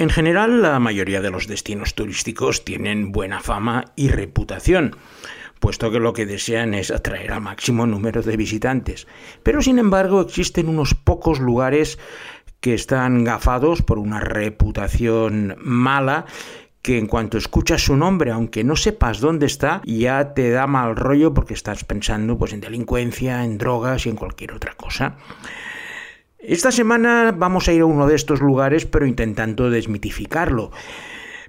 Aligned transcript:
En 0.00 0.10
general, 0.10 0.62
la 0.62 0.78
mayoría 0.78 1.20
de 1.20 1.32
los 1.32 1.48
destinos 1.48 1.96
turísticos 1.96 2.64
tienen 2.64 3.10
buena 3.10 3.40
fama 3.40 3.86
y 3.96 4.10
reputación, 4.10 4.94
puesto 5.58 5.90
que 5.90 5.98
lo 5.98 6.12
que 6.12 6.24
desean 6.24 6.72
es 6.72 6.92
atraer 6.92 7.32
al 7.32 7.40
máximo 7.40 7.84
número 7.84 8.22
de 8.22 8.36
visitantes. 8.36 9.08
Pero, 9.42 9.60
sin 9.60 9.80
embargo, 9.80 10.20
existen 10.20 10.68
unos 10.68 10.94
pocos 10.94 11.40
lugares 11.40 11.98
que 12.60 12.74
están 12.74 13.24
gafados 13.24 13.82
por 13.82 13.98
una 13.98 14.20
reputación 14.20 15.56
mala 15.58 16.26
que 16.80 16.96
en 16.96 17.08
cuanto 17.08 17.36
escuchas 17.36 17.82
su 17.82 17.96
nombre, 17.96 18.30
aunque 18.30 18.62
no 18.62 18.76
sepas 18.76 19.18
dónde 19.18 19.46
está, 19.46 19.82
ya 19.84 20.32
te 20.32 20.50
da 20.50 20.68
mal 20.68 20.94
rollo 20.94 21.34
porque 21.34 21.54
estás 21.54 21.82
pensando 21.82 22.38
pues 22.38 22.52
en 22.52 22.60
delincuencia, 22.60 23.42
en 23.42 23.58
drogas 23.58 24.06
y 24.06 24.10
en 24.10 24.16
cualquier 24.16 24.52
otra 24.52 24.74
cosa. 24.74 25.16
Esta 26.38 26.70
semana 26.70 27.34
vamos 27.36 27.68
a 27.68 27.72
ir 27.72 27.82
a 27.82 27.86
uno 27.86 28.06
de 28.06 28.14
estos 28.14 28.40
lugares, 28.40 28.86
pero 28.86 29.06
intentando 29.06 29.70
desmitificarlo, 29.70 30.70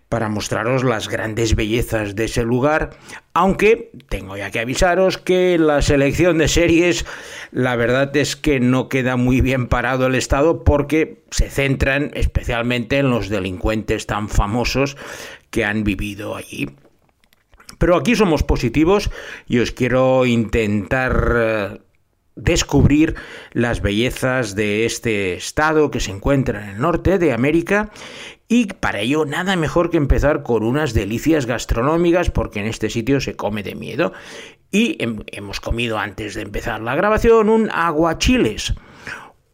para 0.10 0.28
mostraros 0.28 0.84
las 0.84 1.08
grandes 1.08 1.56
bellezas 1.56 2.16
de 2.16 2.26
ese 2.26 2.42
lugar, 2.42 2.98
aunque 3.36 3.92
tengo 4.10 4.36
ya 4.36 4.50
que 4.50 4.60
avisaros 4.60 5.20
que 5.20 5.60
la 5.60 5.84
selección 5.84 6.40
de 6.40 6.48
series, 6.48 7.06
la 7.52 7.76
verdad 7.76 8.16
es 8.18 8.36
que 8.36 8.60
no 8.60 8.90
queda 8.90 9.16
muy 9.16 9.42
bien 9.42 9.68
parado 9.68 10.08
el 10.08 10.16
Estado 10.16 10.64
porque 10.64 11.22
se 11.30 11.52
centran 11.52 12.10
especialmente 12.16 12.98
en 12.98 13.12
los 13.12 13.30
delincuentes 13.30 14.08
tan 14.08 14.28
famosos 14.28 14.98
que 15.52 15.64
han 15.64 15.84
vivido 15.84 16.36
allí. 16.36 16.68
Pero 17.78 17.96
aquí 17.96 18.16
somos 18.16 18.42
positivos 18.42 19.12
y 19.48 19.60
os 19.60 19.72
quiero 19.72 20.26
intentar 20.26 21.34
eh, 21.38 21.78
descubrir 22.40 23.16
las 23.52 23.82
bellezas 23.82 24.56
de 24.56 24.86
este 24.86 25.34
estado 25.34 25.92
que 25.92 26.00
se 26.00 26.12
encuentra 26.12 26.64
en 26.64 26.70
el 26.70 26.82
norte 26.82 27.18
de 27.18 27.34
América 27.34 27.92
y 28.48 28.66
para 28.66 29.02
ello 29.02 29.26
nada 29.26 29.56
mejor 29.56 29.90
que 29.90 29.98
empezar 29.98 30.42
con 30.44 30.64
unas 30.64 30.94
delicias 30.94 31.46
gastronómicas 31.46 32.32
porque 32.32 32.60
en 32.60 32.66
este 32.66 32.90
sitio 32.90 33.22
se 33.22 33.36
come 33.36 33.62
de 33.64 33.76
miedo 33.76 34.14
y 34.72 34.98
hemos 35.28 35.60
comido 35.60 35.98
antes 35.98 36.36
de 36.36 36.42
empezar 36.42 36.82
la 36.82 36.96
grabación 36.96 37.50
un 37.50 37.70
aguachiles, 37.72 38.74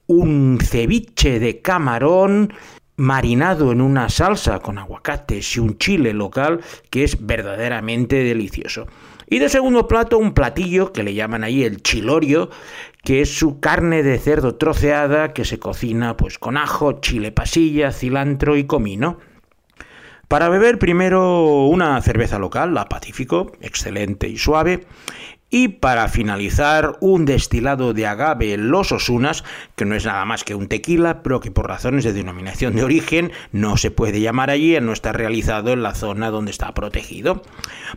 un 0.07 0.59
ceviche 0.61 1.39
de 1.39 1.61
camarón 1.61 2.53
marinado 2.97 3.71
en 3.71 3.81
una 3.81 4.09
salsa 4.09 4.59
con 4.59 4.77
aguacates 4.77 5.55
y 5.55 5.59
un 5.59 5.77
chile 5.77 6.13
local 6.13 6.61
que 6.89 7.03
es 7.03 7.25
verdaderamente 7.25 8.23
delicioso. 8.23 8.87
Y 9.27 9.39
de 9.39 9.49
segundo 9.49 9.87
plato, 9.87 10.17
un 10.17 10.33
platillo 10.33 10.93
que 10.93 11.03
le 11.03 11.13
llaman 11.13 11.43
ahí 11.43 11.63
el 11.63 11.81
chilorio, 11.81 12.49
que 13.03 13.21
es 13.21 13.35
su 13.37 13.59
carne 13.59 14.03
de 14.03 14.19
cerdo 14.19 14.55
troceada 14.55 15.33
que 15.33 15.45
se 15.45 15.59
cocina 15.59 16.15
pues 16.15 16.37
con 16.37 16.57
ajo, 16.57 16.99
chile 17.01 17.31
pasilla, 17.31 17.91
cilantro 17.91 18.55
y 18.55 18.65
comino. 18.65 19.17
Para 20.27 20.49
beber 20.49 20.79
primero 20.79 21.65
una 21.65 22.01
cerveza 22.01 22.39
local, 22.39 22.73
la 22.73 22.89
Pacífico, 22.89 23.51
excelente 23.61 24.27
y 24.27 24.37
suave, 24.37 24.85
y 25.49 25.67
para 25.69 26.07
finalizar, 26.07 26.97
un 26.99 27.25
destilado 27.25 27.93
de 27.93 28.07
agave 28.07 28.57
Los 28.57 28.91
Osunas, 28.91 29.43
que 29.75 29.85
no 29.85 29.95
es 29.95 30.05
nada 30.05 30.25
más 30.25 30.43
que 30.43 30.55
un 30.55 30.67
tequila, 30.67 31.21
pero 31.23 31.39
que 31.39 31.51
por 31.51 31.67
razones 31.67 32.03
de 32.03 32.13
denominación 32.13 32.75
de 32.75 32.83
origen 32.83 33.31
no 33.51 33.77
se 33.77 33.91
puede 33.91 34.19
llamar 34.19 34.49
allí, 34.49 34.79
no 34.81 34.91
está 34.91 35.13
realizado 35.13 35.71
en 35.71 35.83
la 35.83 35.93
zona 35.93 36.31
donde 36.31 36.51
está 36.51 36.73
protegido. 36.73 37.43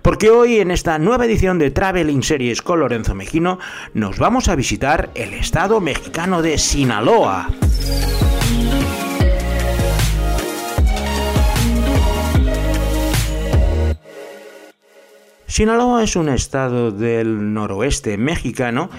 Porque 0.03 0.31
hoy, 0.31 0.59
en 0.59 0.71
esta 0.71 0.99
nueva 0.99 1.25
edición 1.25 1.59
de 1.59 1.71
Traveling 1.71 2.23
Series 2.23 2.63
con 2.63 2.81
Lorenzo 2.81 3.15
Mejino, 3.15 3.59
nos 3.95 4.19
vamos 4.19 4.49
a 4.49 4.55
visitar 4.55 5.11
el 5.15 5.35
estado 5.35 5.81
mexicano 5.81 6.43
de 6.43 6.59
Sinaloa. 6.59 7.49
Sinaloa 15.49 16.05
es 16.05 16.15
un 16.15 16.29
estado 16.29 16.91
del 16.91 17.55
noroeste 17.55 18.19
mexicano 18.19 18.91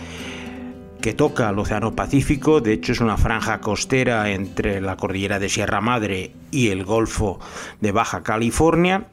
que 1.00 1.14
toca 1.14 1.48
al 1.48 1.60
Océano 1.60 1.96
Pacífico, 1.96 2.60
de 2.60 2.74
hecho 2.74 2.92
es 2.92 3.02
una 3.02 3.18
franja 3.18 3.62
costera 3.62 4.32
entre 4.32 4.82
la 4.82 4.98
cordillera 4.98 5.38
de 5.38 5.48
Sierra 5.48 5.80
Madre 5.80 6.32
y 6.50 6.70
el 6.70 6.84
Golfo 6.86 7.40
de 7.82 7.92
Baja 7.92 8.24
California, 8.24 9.06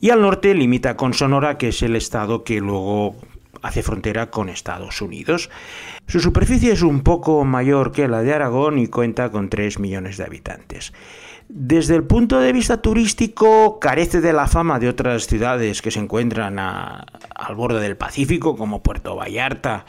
y 0.00 0.08
al 0.08 0.22
norte 0.22 0.54
limita 0.54 0.96
con 0.96 1.12
Sonora, 1.12 1.58
que 1.58 1.68
es 1.68 1.82
el 1.82 1.96
estado 1.96 2.44
que 2.44 2.60
luego 2.60 3.14
hace 3.60 3.82
frontera 3.82 4.30
con 4.30 4.48
Estados 4.48 5.02
Unidos. 5.02 5.50
Su 6.06 6.20
superficie 6.20 6.72
es 6.72 6.82
un 6.82 7.02
poco 7.02 7.44
mayor 7.44 7.92
que 7.92 8.08
la 8.08 8.22
de 8.22 8.32
Aragón 8.32 8.78
y 8.78 8.88
cuenta 8.88 9.30
con 9.30 9.50
3 9.50 9.78
millones 9.78 10.16
de 10.16 10.24
habitantes. 10.24 10.94
Desde 11.48 11.94
el 11.94 12.04
punto 12.04 12.40
de 12.40 12.52
vista 12.52 12.80
turístico, 12.80 13.78
carece 13.78 14.20
de 14.20 14.32
la 14.32 14.46
fama 14.46 14.78
de 14.78 14.88
otras 14.88 15.26
ciudades 15.26 15.82
que 15.82 15.90
se 15.90 16.00
encuentran 16.00 16.58
al 16.58 17.54
borde 17.54 17.80
del 17.80 17.96
Pacífico, 17.96 18.56
como 18.56 18.82
Puerto 18.82 19.14
Vallarta 19.14 19.84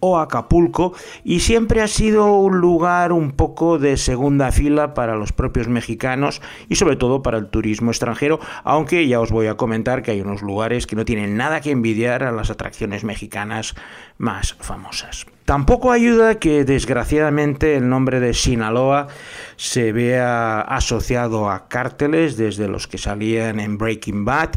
o 0.00 0.18
Acapulco, 0.18 0.92
y 1.24 1.40
siempre 1.40 1.82
ha 1.82 1.88
sido 1.88 2.34
un 2.34 2.58
lugar 2.58 3.12
un 3.12 3.32
poco 3.32 3.78
de 3.78 3.96
segunda 3.96 4.52
fila 4.52 4.94
para 4.94 5.16
los 5.16 5.32
propios 5.32 5.66
mexicanos 5.66 6.40
y 6.68 6.76
sobre 6.76 6.96
todo 6.96 7.22
para 7.22 7.38
el 7.38 7.48
turismo 7.48 7.90
extranjero, 7.90 8.38
aunque 8.62 9.08
ya 9.08 9.20
os 9.20 9.32
voy 9.32 9.48
a 9.48 9.56
comentar 9.56 10.02
que 10.02 10.12
hay 10.12 10.20
unos 10.20 10.42
lugares 10.42 10.86
que 10.86 10.94
no 10.94 11.04
tienen 11.04 11.36
nada 11.36 11.60
que 11.60 11.70
envidiar 11.70 12.22
a 12.22 12.32
las 12.32 12.50
atracciones 12.50 13.02
mexicanas 13.02 13.74
más 14.18 14.54
famosas. 14.60 15.26
Tampoco 15.48 15.92
ayuda 15.92 16.34
que 16.34 16.66
desgraciadamente 16.66 17.74
el 17.74 17.88
nombre 17.88 18.20
de 18.20 18.34
Sinaloa 18.34 19.08
se 19.56 19.92
vea 19.92 20.60
asociado 20.60 21.48
a 21.48 21.68
cárteles 21.68 22.36
desde 22.36 22.68
los 22.68 22.86
que 22.86 22.98
salían 22.98 23.58
en 23.58 23.78
Breaking 23.78 24.26
Bad. 24.26 24.50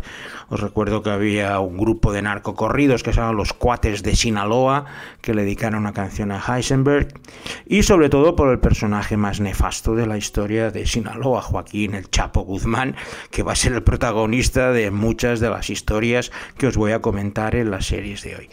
Os 0.49 0.59
recuerdo 0.59 1.01
que 1.01 1.09
había 1.09 1.57
un 1.61 1.77
grupo 1.77 2.11
de 2.11 2.21
narcocorridos 2.21 3.03
que 3.03 3.11
se 3.13 3.15
llamaban 3.15 3.37
los 3.37 3.53
Cuates 3.53 4.03
de 4.03 4.17
Sinaloa 4.17 4.83
que 5.21 5.33
le 5.33 5.43
dedicaron 5.43 5.79
una 5.79 5.93
canción 5.93 6.29
a 6.33 6.43
Heisenberg 6.45 7.07
y 7.65 7.83
sobre 7.83 8.09
todo 8.09 8.35
por 8.35 8.51
el 8.51 8.59
personaje 8.59 9.15
más 9.15 9.39
nefasto 9.39 9.95
de 9.95 10.07
la 10.07 10.17
historia 10.17 10.71
de 10.71 10.85
Sinaloa, 10.85 11.41
Joaquín 11.41 11.95
el 11.95 12.09
Chapo 12.09 12.41
Guzmán, 12.41 12.97
que 13.29 13.43
va 13.43 13.53
a 13.53 13.55
ser 13.55 13.71
el 13.71 13.83
protagonista 13.83 14.73
de 14.73 14.91
muchas 14.91 15.39
de 15.39 15.51
las 15.51 15.69
historias 15.69 16.33
que 16.57 16.67
os 16.67 16.75
voy 16.75 16.91
a 16.91 16.99
comentar 16.99 17.55
en 17.55 17.71
las 17.71 17.85
series 17.85 18.23
de 18.23 18.35
hoy. 18.35 18.49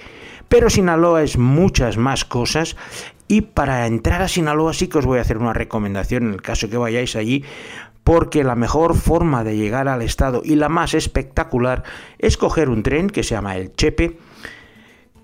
Pero 0.49 0.71
Sinaloa 0.71 1.23
es 1.23 1.39
muchas 1.39 1.97
más 1.97 2.25
cosas 2.25 2.77
y 3.29 3.43
para 3.43 3.87
entrar 3.87 4.23
a 4.23 4.29
Sinaloa 4.29 4.73
sí 4.73 4.89
que 4.89 4.99
os 4.99 5.07
voy 5.07 5.19
a 5.19 5.23
hacer 5.23 5.39
una 5.39 5.53
recomendación 5.53 6.25
en 6.25 6.33
el 6.33 6.43
caso 6.43 6.71
que 6.71 6.79
vayáis 6.79 7.17
allí 7.17 7.45
porque 8.03 8.43
la 8.43 8.55
mejor 8.55 8.97
forma 8.97 9.45
de 9.45 9.57
llegar 9.57 9.87
al 9.87 10.01
estado 10.01 10.41
y 10.43 10.55
la 10.55 10.71
más 10.71 10.95
espectacular 10.95 11.85
es 12.19 12.39
coger 12.39 12.71
un 12.71 12.83
tren 12.83 13.11
que 13.11 13.23
se 13.23 13.35
llama 13.35 13.57
el 13.57 13.75
Chepe 13.75 14.19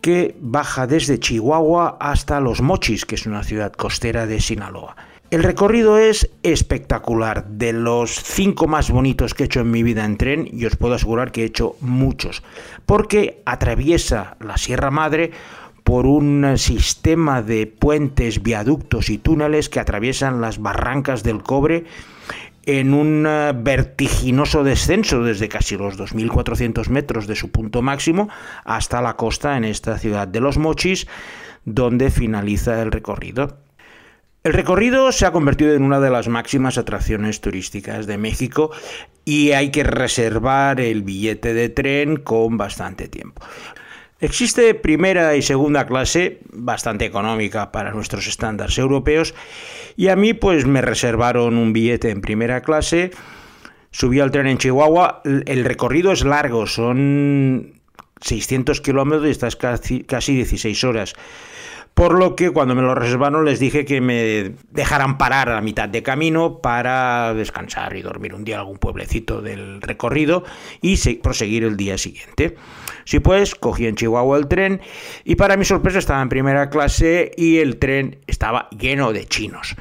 que 0.02 0.36
baja 0.38 0.86
desde 0.86 1.18
Chihuahua 1.18 1.96
hasta 1.98 2.38
Los 2.40 2.60
Mochis, 2.60 3.06
que 3.06 3.14
es 3.14 3.24
una 3.24 3.42
ciudad 3.42 3.72
costera 3.72 4.26
de 4.26 4.38
Sinaloa. 4.38 4.96
El 5.34 5.42
recorrido 5.42 5.98
es 5.98 6.30
espectacular, 6.44 7.44
de 7.48 7.72
los 7.72 8.12
cinco 8.22 8.68
más 8.68 8.88
bonitos 8.92 9.34
que 9.34 9.42
he 9.42 9.46
hecho 9.46 9.62
en 9.62 9.72
mi 9.72 9.82
vida 9.82 10.04
en 10.04 10.16
tren, 10.16 10.48
y 10.52 10.64
os 10.64 10.76
puedo 10.76 10.94
asegurar 10.94 11.32
que 11.32 11.42
he 11.42 11.46
hecho 11.46 11.74
muchos, 11.80 12.44
porque 12.86 13.42
atraviesa 13.44 14.36
la 14.38 14.56
Sierra 14.58 14.92
Madre 14.92 15.32
por 15.82 16.06
un 16.06 16.56
sistema 16.56 17.42
de 17.42 17.66
puentes, 17.66 18.44
viaductos 18.44 19.10
y 19.10 19.18
túneles 19.18 19.68
que 19.68 19.80
atraviesan 19.80 20.40
las 20.40 20.60
barrancas 20.60 21.24
del 21.24 21.42
cobre 21.42 21.86
en 22.64 22.94
un 22.94 23.26
eh, 23.26 23.52
vertiginoso 23.56 24.62
descenso 24.62 25.24
desde 25.24 25.48
casi 25.48 25.76
los 25.76 25.98
2.400 25.98 26.88
metros 26.90 27.26
de 27.26 27.34
su 27.34 27.50
punto 27.50 27.82
máximo 27.82 28.28
hasta 28.64 29.02
la 29.02 29.16
costa 29.16 29.56
en 29.56 29.64
esta 29.64 29.98
ciudad 29.98 30.28
de 30.28 30.38
Los 30.38 30.58
Mochis, 30.58 31.08
donde 31.64 32.12
finaliza 32.12 32.80
el 32.82 32.92
recorrido. 32.92 33.63
El 34.44 34.52
recorrido 34.52 35.10
se 35.10 35.24
ha 35.24 35.32
convertido 35.32 35.72
en 35.72 35.82
una 35.82 36.00
de 36.00 36.10
las 36.10 36.28
máximas 36.28 36.76
atracciones 36.76 37.40
turísticas 37.40 38.06
de 38.06 38.18
México 38.18 38.72
y 39.24 39.52
hay 39.52 39.70
que 39.70 39.84
reservar 39.84 40.82
el 40.82 41.02
billete 41.02 41.54
de 41.54 41.70
tren 41.70 42.16
con 42.16 42.58
bastante 42.58 43.08
tiempo. 43.08 43.40
Existe 44.20 44.74
primera 44.74 45.34
y 45.34 45.40
segunda 45.40 45.86
clase 45.86 46.40
bastante 46.52 47.06
económica 47.06 47.72
para 47.72 47.92
nuestros 47.92 48.26
estándares 48.26 48.76
europeos 48.76 49.34
y 49.96 50.08
a 50.08 50.16
mí 50.16 50.34
pues 50.34 50.66
me 50.66 50.82
reservaron 50.82 51.56
un 51.56 51.72
billete 51.72 52.10
en 52.10 52.20
primera 52.20 52.60
clase, 52.60 53.12
subí 53.92 54.20
al 54.20 54.30
tren 54.30 54.46
en 54.46 54.58
Chihuahua, 54.58 55.22
el 55.24 55.64
recorrido 55.64 56.12
es 56.12 56.22
largo, 56.22 56.66
son 56.66 57.80
600 58.20 58.82
kilómetros 58.82 59.26
y 59.26 59.30
estás 59.30 59.56
casi, 59.56 60.04
casi 60.04 60.34
16 60.34 60.84
horas. 60.84 61.14
Por 61.94 62.18
lo 62.18 62.34
que 62.34 62.50
cuando 62.50 62.74
me 62.74 62.82
lo 62.82 62.96
reservaron 62.96 63.44
les 63.44 63.60
dije 63.60 63.84
que 63.84 64.00
me 64.00 64.52
dejaran 64.70 65.16
parar 65.16 65.50
a 65.50 65.60
mitad 65.60 65.88
de 65.88 66.02
camino 66.02 66.58
para 66.58 67.32
descansar 67.34 67.96
y 67.96 68.02
dormir 68.02 68.34
un 68.34 68.44
día 68.44 68.56
en 68.56 68.60
algún 68.60 68.78
pueblecito 68.78 69.40
del 69.40 69.80
recorrido 69.80 70.42
y 70.80 70.96
proseguir 71.16 71.62
el 71.62 71.76
día 71.76 71.96
siguiente. 71.96 72.56
Si 73.04 73.20
pues, 73.20 73.54
cogí 73.54 73.86
en 73.86 73.94
Chihuahua 73.94 74.38
el 74.38 74.48
tren 74.48 74.80
y 75.24 75.36
para 75.36 75.56
mi 75.56 75.64
sorpresa 75.64 76.00
estaba 76.00 76.20
en 76.20 76.28
primera 76.28 76.68
clase 76.68 77.30
y 77.36 77.58
el 77.58 77.78
tren 77.78 78.18
estaba 78.26 78.68
lleno 78.70 79.12
de 79.12 79.26
chinos. 79.26 79.76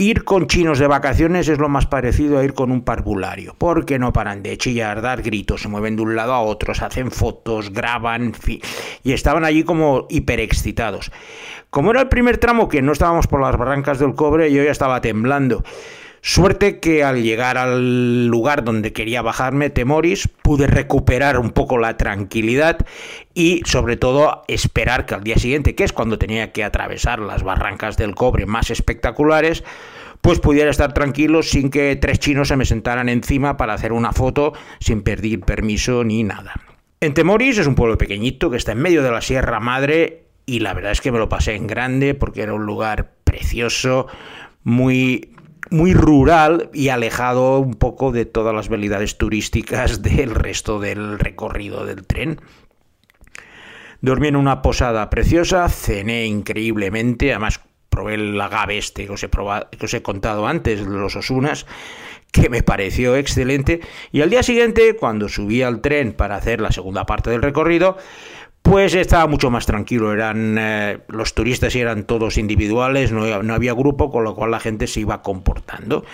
Ir 0.00 0.24
con 0.24 0.46
chinos 0.46 0.78
de 0.78 0.86
vacaciones 0.86 1.46
es 1.48 1.58
lo 1.58 1.68
más 1.68 1.84
parecido 1.84 2.38
a 2.38 2.42
ir 2.42 2.54
con 2.54 2.72
un 2.72 2.80
parvulario, 2.80 3.54
porque 3.58 3.98
no 3.98 4.14
paran 4.14 4.42
de 4.42 4.56
chillar, 4.56 5.02
dar 5.02 5.20
gritos, 5.20 5.60
se 5.60 5.68
mueven 5.68 5.96
de 5.96 6.00
un 6.00 6.16
lado 6.16 6.32
a 6.32 6.40
otro, 6.40 6.72
hacen 6.72 7.10
fotos, 7.10 7.70
graban, 7.70 8.32
y 9.04 9.12
estaban 9.12 9.44
allí 9.44 9.62
como 9.62 10.06
hiperexcitados. 10.08 11.12
Como 11.68 11.90
era 11.90 12.00
el 12.00 12.08
primer 12.08 12.38
tramo 12.38 12.66
que 12.66 12.80
no 12.80 12.92
estábamos 12.92 13.26
por 13.26 13.42
las 13.42 13.58
barrancas 13.58 13.98
del 13.98 14.14
cobre, 14.14 14.50
yo 14.50 14.64
ya 14.64 14.70
estaba 14.70 15.02
temblando. 15.02 15.62
Suerte 16.22 16.80
que 16.80 17.02
al 17.02 17.22
llegar 17.22 17.56
al 17.56 18.26
lugar 18.26 18.62
donde 18.62 18.92
quería 18.92 19.22
bajarme, 19.22 19.70
Temoris, 19.70 20.28
pude 20.42 20.66
recuperar 20.66 21.38
un 21.38 21.50
poco 21.50 21.78
la 21.78 21.96
tranquilidad 21.96 22.86
y 23.32 23.62
sobre 23.64 23.96
todo 23.96 24.42
esperar 24.46 25.06
que 25.06 25.14
al 25.14 25.24
día 25.24 25.36
siguiente, 25.36 25.74
que 25.74 25.84
es 25.84 25.94
cuando 25.94 26.18
tenía 26.18 26.52
que 26.52 26.62
atravesar 26.62 27.20
las 27.20 27.42
barrancas 27.42 27.96
del 27.96 28.14
cobre 28.14 28.44
más 28.44 28.70
espectaculares, 28.70 29.64
pues 30.20 30.40
pudiera 30.40 30.70
estar 30.70 30.92
tranquilo 30.92 31.42
sin 31.42 31.70
que 31.70 31.96
tres 31.96 32.18
chinos 32.18 32.48
se 32.48 32.56
me 32.56 32.64
sentaran 32.64 33.08
encima 33.08 33.56
para 33.56 33.74
hacer 33.74 33.92
una 33.92 34.12
foto 34.12 34.52
sin 34.78 35.02
pedir 35.02 35.40
permiso 35.40 36.04
ni 36.04 36.22
nada. 36.22 36.54
En 37.00 37.14
Temoris 37.14 37.58
es 37.58 37.66
un 37.66 37.74
pueblo 37.74 37.96
pequeñito 37.96 38.50
que 38.50 38.56
está 38.56 38.72
en 38.72 38.78
medio 38.78 39.02
de 39.02 39.10
la 39.10 39.22
Sierra 39.22 39.60
Madre 39.60 40.24
y 40.44 40.60
la 40.60 40.74
verdad 40.74 40.92
es 40.92 41.00
que 41.00 41.12
me 41.12 41.18
lo 41.18 41.28
pasé 41.28 41.54
en 41.54 41.66
grande 41.66 42.14
porque 42.14 42.42
era 42.42 42.54
un 42.54 42.66
lugar 42.66 43.12
precioso, 43.24 44.06
muy 44.64 45.32
muy 45.70 45.94
rural 45.94 46.68
y 46.74 46.88
alejado 46.88 47.60
un 47.60 47.74
poco 47.74 48.12
de 48.12 48.26
todas 48.26 48.54
las 48.54 48.68
velidades 48.68 49.18
turísticas 49.18 50.02
del 50.02 50.34
resto 50.34 50.78
del 50.78 51.18
recorrido 51.18 51.86
del 51.86 52.06
tren. 52.06 52.40
Dormí 54.02 54.28
en 54.28 54.36
una 54.36 54.62
posada 54.62 55.10
preciosa, 55.10 55.68
cené 55.68 56.24
increíblemente, 56.24 57.32
además 57.32 57.60
probé 57.90 58.14
el 58.14 58.40
agave 58.40 58.78
este 58.78 59.06
que 59.06 59.12
os, 59.12 59.22
he 59.22 59.28
que 59.28 59.84
os 59.84 59.94
he 59.94 60.02
contado 60.02 60.46
antes, 60.46 60.80
los 60.80 61.16
Osunas, 61.16 61.66
que 62.32 62.48
me 62.48 62.62
pareció 62.62 63.16
excelente, 63.16 63.80
y 64.12 64.22
al 64.22 64.30
día 64.30 64.42
siguiente, 64.42 64.96
cuando 64.96 65.28
subí 65.28 65.62
al 65.62 65.80
tren 65.80 66.12
para 66.12 66.36
hacer 66.36 66.60
la 66.60 66.72
segunda 66.72 67.04
parte 67.04 67.28
del 67.28 67.42
recorrido, 67.42 67.96
pues 68.62 68.94
estaba 68.94 69.26
mucho 69.26 69.50
más 69.50 69.66
tranquilo. 69.66 70.12
Eran 70.12 70.56
eh, 70.58 70.98
los 71.08 71.34
turistas 71.34 71.74
eran 71.74 72.04
todos 72.04 72.38
individuales, 72.38 73.10
no, 73.10 73.42
no 73.42 73.54
había 73.54 73.72
grupo, 73.72 74.10
con 74.10 74.24
lo 74.24 74.34
cual 74.34 74.52
la 74.52 74.60
gente 74.60 74.86
se 74.86 75.00
iba 75.00 75.22
comportando. 75.22 76.04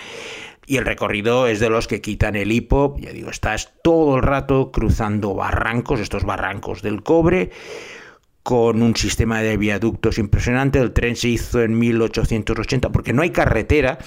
Y 0.65 0.77
el 0.77 0.85
recorrido 0.85 1.47
es 1.47 1.59
de 1.61 1.69
los 1.69 1.87
que 1.87 2.01
quitan 2.01 2.35
el 2.35 2.51
hipo, 2.51 2.95
ya 2.99 3.11
digo, 3.11 3.29
estás 3.29 3.73
todo 3.83 4.17
el 4.17 4.23
rato 4.23 4.71
cruzando 4.71 5.33
barrancos, 5.33 6.01
estos 6.01 6.25
barrancos 6.25 6.81
del 6.81 7.03
cobre, 7.03 7.51
con 8.47 8.81
un 8.81 8.95
sistema 8.95 9.41
de 9.41 9.57
viaductos 9.57 10.17
impresionante. 10.17 10.79
El 10.79 10.93
tren 10.93 11.17
se 11.17 11.27
hizo 11.27 11.61
en 11.61 11.77
1880 11.77 12.93
porque 12.93 13.11
no 13.11 13.21
hay 13.21 13.31
carretera 13.31 13.97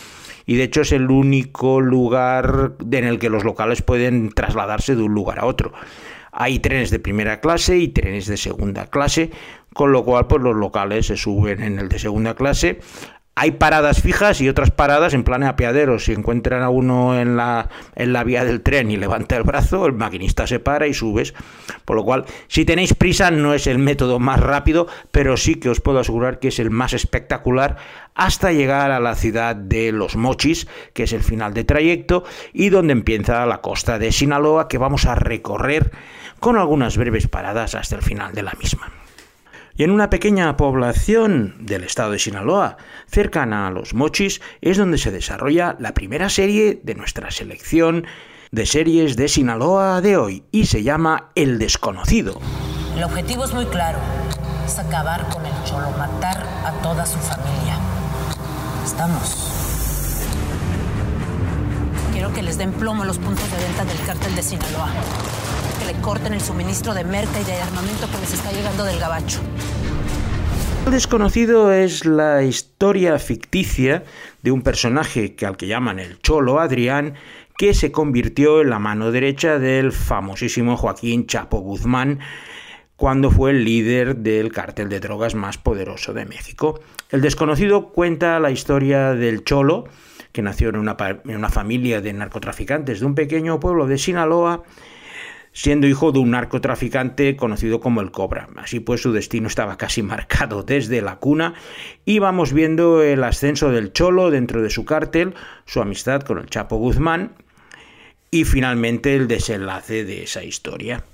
y 0.46 0.56
de 0.56 0.62
hecho 0.62 0.80
es 0.80 0.92
el 0.92 1.10
único 1.10 1.82
lugar 1.82 2.72
en 2.90 3.04
el 3.04 3.18
que 3.18 3.28
los 3.28 3.44
locales 3.44 3.82
pueden 3.82 4.30
trasladarse 4.30 4.96
de 4.96 5.02
un 5.02 5.12
lugar 5.12 5.40
a 5.40 5.44
otro. 5.44 5.74
Hay 6.32 6.58
trenes 6.58 6.90
de 6.90 6.98
primera 6.98 7.40
clase 7.40 7.76
y 7.76 7.88
trenes 7.88 8.28
de 8.28 8.38
segunda 8.38 8.86
clase, 8.86 9.30
con 9.74 9.92
lo 9.92 10.06
cual 10.06 10.26
pues 10.26 10.42
los 10.42 10.56
locales 10.56 11.08
se 11.08 11.18
suben 11.18 11.62
en 11.62 11.78
el 11.78 11.90
de 11.90 11.98
segunda 11.98 12.34
clase. 12.34 12.80
Hay 13.36 13.52
paradas 13.52 14.02
fijas 14.02 14.40
y 14.40 14.48
otras 14.48 14.70
paradas 14.70 15.14
en 15.14 15.24
plan 15.24 15.42
apiadero. 15.44 15.98
Si 15.98 16.12
encuentran 16.12 16.62
a 16.62 16.68
uno 16.68 17.18
en 17.18 17.36
la, 17.36 17.70
en 17.94 18.12
la 18.12 18.24
vía 18.24 18.44
del 18.44 18.60
tren 18.60 18.90
y 18.90 18.96
levanta 18.96 19.36
el 19.36 19.44
brazo, 19.44 19.86
el 19.86 19.94
maquinista 19.94 20.46
se 20.46 20.58
para 20.58 20.86
y 20.86 20.94
subes. 20.94 21.32
Por 21.84 21.96
lo 21.96 22.04
cual, 22.04 22.26
si 22.48 22.64
tenéis 22.64 22.92
prisa, 22.92 23.30
no 23.30 23.54
es 23.54 23.66
el 23.66 23.78
método 23.78 24.18
más 24.18 24.40
rápido, 24.40 24.88
pero 25.10 25.36
sí 25.36 25.54
que 25.54 25.70
os 25.70 25.80
puedo 25.80 26.00
asegurar 26.00 26.38
que 26.38 26.48
es 26.48 26.58
el 26.58 26.70
más 26.70 26.92
espectacular 26.92 27.76
hasta 28.14 28.52
llegar 28.52 28.90
a 28.90 29.00
la 29.00 29.14
ciudad 29.14 29.56
de 29.56 29.92
Los 29.92 30.16
Mochis, 30.16 30.66
que 30.92 31.04
es 31.04 31.12
el 31.12 31.22
final 31.22 31.54
de 31.54 31.64
trayecto, 31.64 32.24
y 32.52 32.68
donde 32.68 32.92
empieza 32.92 33.46
la 33.46 33.62
costa 33.62 33.98
de 33.98 34.12
Sinaloa, 34.12 34.68
que 34.68 34.76
vamos 34.76 35.06
a 35.06 35.14
recorrer 35.14 35.92
con 36.40 36.58
algunas 36.58 36.98
breves 36.98 37.28
paradas 37.28 37.74
hasta 37.74 37.96
el 37.96 38.02
final 38.02 38.34
de 38.34 38.42
la 38.42 38.52
misma. 38.60 38.92
Y 39.74 39.84
en 39.84 39.90
una 39.90 40.10
pequeña 40.10 40.56
población 40.56 41.54
del 41.60 41.84
estado 41.84 42.12
de 42.12 42.18
Sinaloa, 42.18 42.76
cercana 43.06 43.66
a 43.66 43.70
los 43.70 43.94
Mochis, 43.94 44.40
es 44.60 44.76
donde 44.76 44.98
se 44.98 45.10
desarrolla 45.10 45.76
la 45.78 45.94
primera 45.94 46.28
serie 46.28 46.80
de 46.82 46.94
nuestra 46.94 47.30
selección 47.30 48.06
de 48.50 48.66
series 48.66 49.16
de 49.16 49.28
Sinaloa 49.28 50.00
de 50.00 50.16
hoy 50.16 50.44
y 50.50 50.66
se 50.66 50.82
llama 50.82 51.30
El 51.34 51.58
desconocido. 51.58 52.40
El 52.96 53.04
objetivo 53.04 53.44
es 53.44 53.54
muy 53.54 53.66
claro, 53.66 53.98
es 54.66 54.78
acabar 54.78 55.28
con 55.28 55.46
el 55.46 55.52
cholo, 55.64 55.90
matar 55.96 56.44
a 56.64 56.72
toda 56.82 57.06
su 57.06 57.18
familia. 57.18 57.78
Estamos. 58.84 59.69
Quiero 62.12 62.32
que 62.32 62.42
les 62.42 62.58
den 62.58 62.72
plomo 62.72 63.04
los 63.04 63.18
puntos 63.18 63.50
de 63.50 63.58
venta 63.58 63.84
del 63.84 64.00
cártel 64.06 64.34
de 64.34 64.42
Sinaloa 64.42 64.90
le 65.92 66.00
corten 66.02 66.32
el 66.32 66.40
suministro 66.40 66.94
de 66.94 67.04
merca 67.04 67.40
y 67.40 67.44
de 67.44 67.54
armamento 67.54 68.08
que 68.12 68.18
les 68.18 68.32
está 68.32 68.52
llegando 68.52 68.84
del 68.84 69.00
gabacho. 69.00 69.40
El 70.86 70.92
desconocido 70.92 71.72
es 71.72 72.04
la 72.04 72.42
historia 72.44 73.18
ficticia 73.18 74.04
de 74.42 74.52
un 74.52 74.62
personaje 74.62 75.34
que 75.34 75.46
al 75.46 75.56
que 75.56 75.66
llaman 75.66 75.98
el 75.98 76.20
Cholo 76.20 76.60
Adrián, 76.60 77.14
que 77.56 77.74
se 77.74 77.90
convirtió 77.90 78.60
en 78.60 78.70
la 78.70 78.78
mano 78.78 79.10
derecha 79.10 79.58
del 79.58 79.90
famosísimo 79.90 80.76
Joaquín 80.76 81.26
Chapo 81.26 81.58
Guzmán 81.58 82.20
cuando 82.94 83.30
fue 83.30 83.50
el 83.50 83.64
líder 83.64 84.16
del 84.16 84.52
cártel 84.52 84.88
de 84.88 85.00
drogas 85.00 85.34
más 85.34 85.58
poderoso 85.58 86.12
de 86.12 86.24
México. 86.24 86.80
El 87.10 87.20
desconocido 87.20 87.88
cuenta 87.88 88.38
la 88.38 88.50
historia 88.50 89.14
del 89.14 89.42
Cholo, 89.42 89.86
que 90.32 90.42
nació 90.42 90.68
en 90.68 90.76
una, 90.76 90.96
en 91.24 91.36
una 91.36 91.48
familia 91.48 92.00
de 92.00 92.12
narcotraficantes 92.12 93.00
de 93.00 93.06
un 93.06 93.14
pequeño 93.14 93.60
pueblo 93.60 93.86
de 93.86 93.98
Sinaloa, 93.98 94.62
siendo 95.52 95.86
hijo 95.86 96.12
de 96.12 96.20
un 96.20 96.30
narcotraficante 96.30 97.36
conocido 97.36 97.80
como 97.80 98.00
el 98.00 98.10
Cobra. 98.10 98.48
Así 98.56 98.80
pues 98.80 99.02
su 99.02 99.12
destino 99.12 99.48
estaba 99.48 99.76
casi 99.76 100.02
marcado 100.04 100.62
desde 100.62 101.02
la 101.02 101.16
cuna 101.16 101.54
y 102.04 102.18
vamos 102.18 102.52
viendo 102.52 103.02
el 103.02 103.24
ascenso 103.24 103.70
del 103.70 103.92
Cholo 103.92 104.30
dentro 104.30 104.62
de 104.62 104.70
su 104.70 104.84
cártel, 104.84 105.34
su 105.66 105.80
amistad 105.80 106.22
con 106.22 106.38
el 106.38 106.46
Chapo 106.46 106.76
Guzmán 106.76 107.32
y 108.30 108.44
finalmente 108.44 109.16
el 109.16 109.26
desenlace 109.26 110.04
de 110.04 110.22
esa 110.22 110.44
historia. 110.44 111.04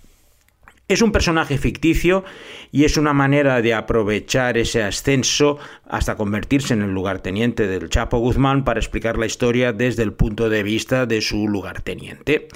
Es 0.88 1.02
un 1.02 1.10
personaje 1.10 1.58
ficticio 1.58 2.22
y 2.70 2.84
es 2.84 2.96
una 2.96 3.12
manera 3.12 3.60
de 3.60 3.74
aprovechar 3.74 4.56
ese 4.56 4.84
ascenso 4.84 5.58
hasta 5.84 6.14
convertirse 6.14 6.74
en 6.74 6.82
el 6.82 6.92
lugarteniente 6.92 7.66
del 7.66 7.88
Chapo 7.88 8.18
Guzmán 8.18 8.62
para 8.62 8.78
explicar 8.78 9.18
la 9.18 9.26
historia 9.26 9.72
desde 9.72 10.04
el 10.04 10.12
punto 10.12 10.48
de 10.48 10.62
vista 10.62 11.04
de 11.06 11.22
su 11.22 11.48
lugarteniente. 11.48 12.46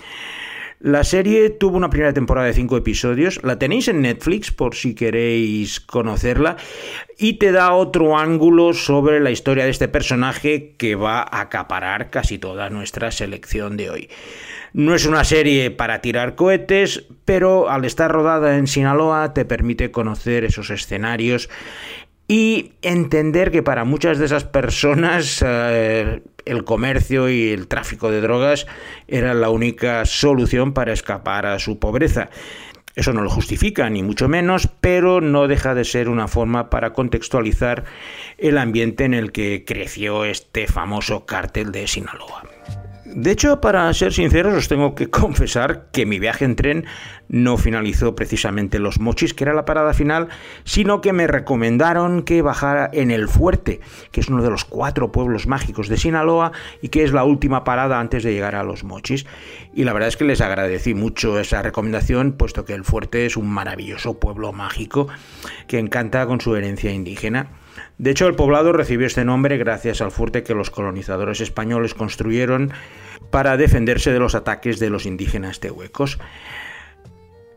La 0.82 1.04
serie 1.04 1.50
tuvo 1.50 1.76
una 1.76 1.90
primera 1.90 2.14
temporada 2.14 2.47
de 2.47 2.54
cinco 2.54 2.78
episodios, 2.78 3.38
la 3.45 3.59
tenéis 3.59 3.88
en 3.88 4.00
Netflix 4.00 4.50
por 4.50 4.75
si 4.75 4.95
queréis 4.95 5.78
conocerla, 5.78 6.57
y 7.19 7.35
te 7.35 7.52
da 7.52 7.75
otro 7.75 8.16
ángulo 8.16 8.73
sobre 8.73 9.21
la 9.21 9.31
historia 9.31 9.64
de 9.64 9.71
este 9.71 9.88
personaje 9.88 10.76
que 10.78 10.95
va 10.95 11.21
a 11.21 11.43
acaparar 11.43 12.09
casi 12.09 12.38
toda 12.38 12.71
nuestra 12.71 13.11
selección 13.11 13.76
de 13.76 13.90
hoy. 13.90 14.09
No 14.73 14.95
es 14.95 15.04
una 15.04 15.25
serie 15.25 15.71
para 15.71 16.00
tirar 16.00 16.35
cohetes, 16.35 17.04
pero 17.26 17.69
al 17.69 17.85
estar 17.85 18.11
rodada 18.11 18.57
en 18.57 18.66
Sinaloa 18.66 19.35
te 19.35 19.45
permite 19.45 19.90
conocer 19.90 20.45
esos 20.45 20.71
escenarios 20.71 21.50
y 22.26 22.75
entender 22.81 23.50
que 23.50 23.62
para 23.62 23.85
muchas 23.85 24.19
de 24.19 24.26
esas 24.26 24.45
personas 24.45 25.45
eh, 25.45 26.23
el 26.50 26.64
comercio 26.64 27.28
y 27.28 27.50
el 27.50 27.69
tráfico 27.69 28.11
de 28.11 28.21
drogas 28.21 28.66
era 29.07 29.35
la 29.35 29.50
única 29.50 30.04
solución 30.04 30.73
para 30.73 30.92
escapar 30.92 31.47
a 31.47 31.59
su 31.59 31.78
pobreza. 31.78 32.30
Eso 32.97 33.12
no 33.12 33.23
lo 33.23 33.30
justifica, 33.30 33.88
ni 33.88 34.02
mucho 34.02 34.28
menos, 34.28 34.69
pero 34.80 35.21
no 35.21 35.47
deja 35.47 35.75
de 35.75 35.85
ser 35.85 36.09
una 36.09 36.26
forma 36.26 36.69
para 36.69 36.92
contextualizar 36.92 37.85
el 38.37 38.59
ambiente 38.59 39.04
en 39.04 39.14
el 39.14 39.30
que 39.30 39.64
creció 39.64 40.25
este 40.25 40.66
famoso 40.66 41.25
cártel 41.25 41.71
de 41.71 41.87
Sinaloa. 41.87 42.42
De 43.14 43.33
hecho, 43.33 43.61
para 43.61 43.93
ser 43.93 44.12
sinceros, 44.12 44.55
os 44.55 44.69
tengo 44.69 44.95
que 44.95 45.11
confesar 45.11 45.88
que 45.93 46.07
mi 46.07 46.19
viaje 46.19 46.45
en 46.45 46.57
tren 46.57 46.85
no 47.29 47.57
finalizó 47.57 48.14
precisamente 48.14 48.76
en 48.76 48.83
Los 48.83 49.00
Mochis, 49.00 49.35
que 49.35 49.45
era 49.45 49.55
la 49.55 49.64
parada 49.64 49.95
final, 49.95 50.29
sino 50.64 51.00
que 51.00 51.12
me 51.12 51.26
recomendaron 51.26 52.23
que 52.23 52.43
bajara 52.43 52.90
en 52.93 53.11
El 53.11 53.29
Fuerte, 53.29 53.81
que 54.12 54.21
es 54.21 54.29
uno 54.29 54.43
de 54.43 54.50
los 54.50 54.64
cuatro 54.64 55.12
pueblos 55.12 55.47
mágicos 55.47 55.88
de 55.88 55.97
Sinaloa 55.97 56.52
y 56.83 56.88
que 56.88 57.05
es 57.05 57.12
la 57.12 57.25
última 57.25 57.64
parada 57.64 58.00
antes 58.00 58.23
de 58.23 58.33
llegar 58.33 58.55
a 58.55 58.64
Los 58.64 58.85
Mochis. 58.85 59.26
Y 59.75 59.85
la 59.85 59.93
verdad 59.93 60.09
es 60.09 60.17
que 60.17 60.25
les 60.25 60.40
agradecí 60.40 60.95
mucho 60.95 61.38
esa 61.38 61.62
recomendación, 61.62 62.33
puesto 62.33 62.64
que 62.64 62.75
El 62.75 62.85
Fuerte 62.85 63.26
es 63.26 63.37
un 63.37 63.49
maravilloso 63.49 64.19
pueblo 64.19 64.52
mágico 64.52 65.09
que 65.67 65.79
encanta 65.79 66.26
con 66.26 66.40
su 66.40 66.55
herencia 66.57 66.93
indígena. 66.93 67.49
De 67.99 68.10
hecho, 68.10 68.26
el 68.26 68.34
poblado 68.34 68.72
recibió 68.72 69.06
este 69.06 69.25
nombre 69.25 69.56
gracias 69.58 70.00
al 70.00 70.10
fuerte 70.10 70.42
que 70.42 70.54
los 70.54 70.70
colonizadores 70.70 71.40
españoles 71.40 71.94
construyeron 71.94 72.72
para 73.30 73.56
defenderse 73.56 74.12
de 74.12 74.18
los 74.18 74.34
ataques 74.34 74.78
de 74.78 74.90
los 74.90 75.06
indígenas 75.06 75.60
huecos. 75.70 76.18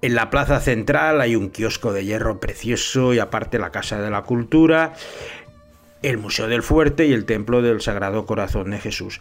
En 0.02 0.16
la 0.16 0.30
plaza 0.30 0.60
central 0.60 1.22
hay 1.22 1.38
un 1.38 1.50
kiosco 1.50 1.94
de 1.94 2.04
hierro 2.04 2.42
precioso 2.42 3.14
y 3.14 3.20
aparte 3.20 3.58
la 3.58 3.72
Casa 3.72 4.02
de 4.02 4.12
la 4.12 4.24
Cultura. 4.24 4.94
El 6.04 6.18
Museo 6.18 6.48
del 6.48 6.62
Fuerte 6.62 7.08
y 7.08 7.14
el 7.14 7.26
Templo 7.26 7.62
del 7.62 7.82
Sagrado 7.82 8.26
Corazón 8.26 8.72
de 8.72 8.80
Jesús. 8.80 9.20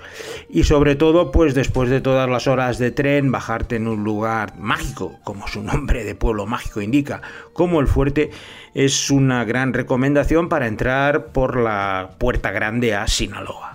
Y 0.50 0.64
sobre 0.64 0.96
todo, 0.96 1.32
pues 1.32 1.54
después 1.54 1.88
de 1.88 2.00
todas 2.00 2.28
las 2.28 2.46
horas 2.46 2.78
de 2.78 2.90
tren, 2.90 3.32
bajarte 3.32 3.76
en 3.76 3.88
un 3.88 4.04
lugar 4.04 4.58
mágico, 4.58 5.18
como 5.24 5.48
su 5.48 5.62
nombre 5.62 6.04
de 6.04 6.14
pueblo 6.14 6.46
mágico 6.46 6.82
indica, 6.82 7.22
como 7.52 7.80
el 7.80 7.86
Fuerte, 7.86 8.30
es 8.74 9.10
una 9.10 9.44
gran 9.44 9.72
recomendación 9.72 10.48
para 10.48 10.66
entrar 10.66 11.26
por 11.26 11.56
la 11.56 12.10
Puerta 12.18 12.50
Grande 12.50 12.94
a 12.94 13.06
Sinaloa. 13.06 13.71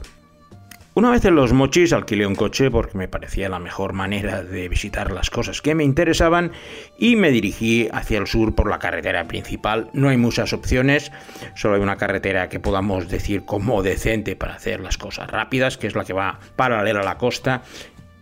Una 0.98 1.12
vez 1.12 1.24
en 1.26 1.36
los 1.36 1.54
mochis 1.54 1.94
alquilé 1.94 2.26
un 2.26 2.34
coche 2.34 2.72
porque 2.72 2.98
me 2.98 3.08
parecía 3.08 3.50
la 3.50 3.60
mejor 3.60 3.94
manera 3.94 4.42
de 4.42 4.68
visitar 4.68 5.12
las 5.12 5.30
cosas 5.30 5.62
que 5.62 5.76
me 5.76 5.84
interesaban 5.84 6.54
y 6.98 7.16
me 7.16 7.30
dirigí 7.30 7.88
hacia 7.94 8.18
el 8.18 8.26
sur 8.26 8.56
por 8.56 8.68
la 8.68 8.80
carretera 8.80 9.28
principal. 9.28 9.92
No 9.94 10.10
hay 10.10 10.18
muchas 10.18 10.54
opciones, 10.54 11.12
solo 11.54 11.76
hay 11.76 11.82
una 11.82 11.98
carretera 11.98 12.50
que 12.50 12.60
podamos 12.60 13.10
decir 13.10 13.46
como 13.46 13.84
decente 13.84 14.36
para 14.36 14.56
hacer 14.56 14.80
las 14.80 14.98
cosas 14.98 15.30
rápidas, 15.30 15.78
que 15.78 15.86
es 15.86 15.94
la 15.94 16.04
que 16.04 16.14
va 16.14 16.40
paralela 16.56 17.02
a 17.02 17.06
la 17.06 17.20
costa 17.20 17.62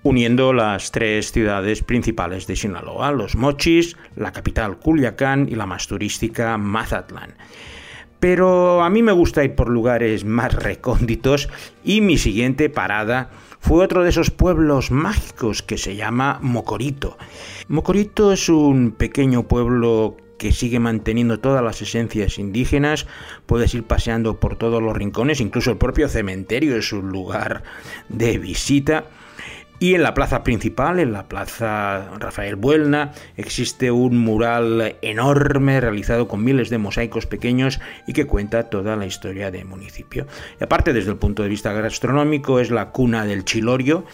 uniendo 0.04 0.52
las 0.52 0.92
tres 0.92 1.32
ciudades 1.32 1.82
principales 1.82 2.46
de 2.46 2.58
Sinaloa, 2.58 3.14
los 3.14 3.38
Mochis, 3.38 3.96
la 4.18 4.34
capital 4.34 4.80
Culiacán 4.80 5.48
y 5.48 5.56
la 5.56 5.66
más 5.66 5.88
turística 5.88 6.58
Mazatlán 6.58 7.36
pero 8.26 8.82
a 8.82 8.90
mí 8.90 9.04
me 9.04 9.12
gusta 9.12 9.44
ir 9.44 9.54
por 9.54 9.70
lugares 9.70 10.26
más 10.26 10.52
recónditos. 10.52 11.48
Y 11.84 12.02
mi 12.02 12.18
siguiente 12.18 12.72
parada 12.72 13.30
fue 13.60 13.84
otro 13.84 14.02
de 14.02 14.10
esos 14.10 14.32
pueblos 14.32 14.90
mágicos 14.90 15.62
que 15.62 15.78
se 15.78 15.96
llama 15.96 16.40
Mocorito. 16.42 17.20
Mocorito 17.68 18.32
es 18.32 18.50
un 18.50 18.94
pequeño 18.94 19.48
pueblo 19.48 20.18
que 20.40 20.52
sigue 20.52 20.80
manteniendo 20.80 21.40
todas 21.40 21.64
las 21.64 21.84
esencias 21.84 22.40
indígenas, 22.40 23.06
puedes 23.46 23.76
ir 23.76 23.84
paseando 23.84 24.40
por 24.40 24.58
todos 24.58 24.82
los 24.82 24.98
rincones, 24.98 25.40
incluso 25.40 25.70
el 25.70 25.78
propio 25.78 26.10
cementerio 26.10 26.76
es 26.78 26.92
un 26.94 27.10
lugar 27.10 27.62
de 28.10 28.40
visita 28.40 29.06
y 29.80 29.94
en 29.94 30.04
la 30.04 30.14
plaza 30.14 30.44
principal, 30.44 31.00
en 31.00 31.12
la 31.12 31.28
plaza 31.28 32.10
Rafael 32.18 32.56
Buelna, 32.56 33.12
existe 33.36 33.92
un 33.92 34.18
mural 34.18 34.96
enorme 35.02 35.82
realizado 35.82 36.28
con 36.28 36.44
miles 36.44 36.70
de 36.70 36.78
mosaicos 36.78 37.26
pequeños 37.26 37.80
y 38.08 38.14
que 38.14 38.26
cuenta 38.26 38.70
toda 38.70 38.96
la 38.96 39.06
historia 39.06 39.52
del 39.52 39.66
municipio. 39.66 40.28
Y 40.60 40.64
aparte, 40.64 40.94
desde 40.94 41.12
el 41.12 41.18
punto 41.18 41.44
de 41.44 41.50
vista 41.50 41.74
gastronómico, 41.74 42.60
es 42.60 42.72
la 42.72 42.92
cuna 42.92 43.26
del 43.26 43.44
chilorio. 43.44 44.06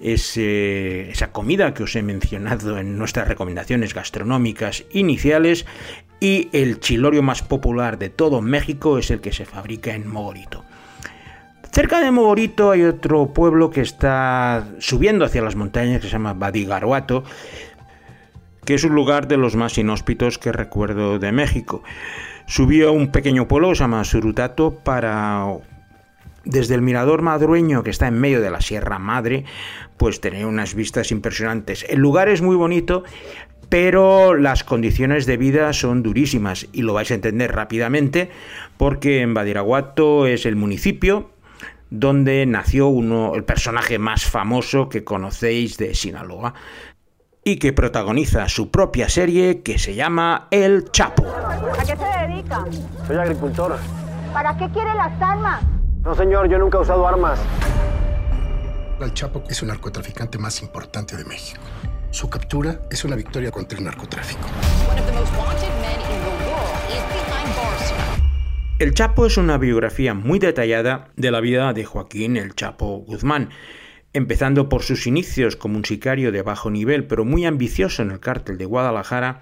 esa 0.00 1.32
comida 1.32 1.74
que 1.74 1.82
os 1.82 1.96
he 1.96 2.02
mencionado 2.02 2.78
en 2.78 2.98
nuestras 2.98 3.26
recomendaciones 3.26 3.94
gastronómicas 3.94 4.84
iniciales 4.92 5.66
y 6.20 6.50
el 6.52 6.80
chilorio 6.80 7.22
más 7.22 7.42
popular 7.42 7.98
de 7.98 8.10
todo 8.10 8.42
México 8.42 8.98
es 8.98 9.10
el 9.10 9.20
que 9.20 9.32
se 9.32 9.44
fabrica 9.44 9.94
en 9.94 10.06
Mogorito. 10.06 10.64
Cerca 11.72 12.00
de 12.00 12.10
Mogorito 12.10 12.70
hay 12.70 12.82
otro 12.82 13.32
pueblo 13.32 13.70
que 13.70 13.82
está 13.82 14.66
subiendo 14.78 15.24
hacia 15.24 15.42
las 15.42 15.54
montañas 15.54 16.00
que 16.00 16.06
se 16.06 16.12
llama 16.12 16.34
Badigaruato, 16.34 17.24
que 18.64 18.74
es 18.74 18.84
un 18.84 18.94
lugar 18.94 19.28
de 19.28 19.36
los 19.36 19.54
más 19.54 19.78
inhóspitos 19.78 20.38
que 20.38 20.52
recuerdo 20.52 21.18
de 21.18 21.32
México. 21.32 21.82
Subí 22.46 22.82
a 22.82 22.90
un 22.90 23.12
pequeño 23.12 23.46
pueblo 23.46 23.68
que 23.68 23.76
se 23.76 23.80
llama 23.80 24.04
Surutato 24.04 24.74
para 24.82 25.46
desde 26.44 26.74
el 26.74 26.82
mirador 26.82 27.20
madrueño 27.20 27.82
que 27.82 27.90
está 27.90 28.08
en 28.08 28.18
medio 28.18 28.40
de 28.40 28.50
la 28.50 28.62
Sierra 28.62 28.98
Madre, 28.98 29.44
pues 29.98 30.20
tener 30.20 30.46
unas 30.46 30.74
vistas 30.74 31.12
impresionantes. 31.12 31.84
El 31.88 32.00
lugar 32.00 32.28
es 32.28 32.40
muy 32.40 32.56
bonito, 32.56 33.04
pero 33.68 34.34
las 34.34 34.64
condiciones 34.64 35.26
de 35.26 35.36
vida 35.36 35.72
son 35.74 36.02
durísimas 36.02 36.66
y 36.72 36.82
lo 36.82 36.94
vais 36.94 37.10
a 37.10 37.14
entender 37.14 37.54
rápidamente 37.54 38.30
porque 38.78 39.20
en 39.20 39.34
Badiraguato 39.34 40.26
es 40.26 40.46
el 40.46 40.56
municipio 40.56 41.30
donde 41.90 42.44
nació 42.46 42.88
uno, 42.88 43.34
el 43.34 43.44
personaje 43.44 43.98
más 43.98 44.24
famoso 44.24 44.88
que 44.88 45.04
conocéis 45.04 45.78
de 45.78 45.94
Sinaloa 45.94 46.54
y 47.44 47.58
que 47.58 47.72
protagoniza 47.72 48.48
su 48.48 48.70
propia 48.70 49.08
serie 49.08 49.62
que 49.62 49.78
se 49.78 49.94
llama 49.94 50.48
El 50.50 50.90
Chapo. 50.90 51.24
¿A 51.26 51.84
qué 51.84 51.96
se 51.96 52.26
dedica? 52.26 52.64
Soy 53.06 53.16
agricultor. 53.16 53.78
¿Para 54.32 54.56
qué 54.56 54.68
quiere 54.70 54.94
las 54.94 55.20
armas? 55.22 55.62
No, 56.04 56.14
señor, 56.14 56.48
yo 56.48 56.58
nunca 56.58 56.78
he 56.78 56.80
usado 56.82 57.06
armas. 57.06 57.40
El 59.00 59.14
Chapo 59.14 59.44
es 59.48 59.62
el 59.62 59.68
narcotraficante 59.68 60.38
más 60.38 60.60
importante 60.60 61.16
de 61.16 61.24
México. 61.24 61.62
Su 62.10 62.28
captura 62.28 62.80
es 62.90 63.04
una 63.04 63.16
victoria 63.16 63.50
contra 63.50 63.78
el 63.78 63.84
narcotráfico. 63.84 64.46
El 68.78 68.94
Chapo 68.94 69.26
es 69.26 69.36
una 69.36 69.58
biografía 69.58 70.14
muy 70.14 70.38
detallada 70.38 71.08
de 71.16 71.32
la 71.32 71.40
vida 71.40 71.72
de 71.72 71.84
Joaquín 71.84 72.36
El 72.36 72.54
Chapo 72.54 72.98
Guzmán, 72.98 73.48
empezando 74.12 74.68
por 74.68 74.84
sus 74.84 75.08
inicios 75.08 75.56
como 75.56 75.76
un 75.78 75.84
sicario 75.84 76.30
de 76.30 76.42
bajo 76.42 76.70
nivel, 76.70 77.04
pero 77.04 77.24
muy 77.24 77.44
ambicioso 77.44 78.02
en 78.02 78.12
el 78.12 78.20
cártel 78.20 78.56
de 78.56 78.66
Guadalajara, 78.66 79.40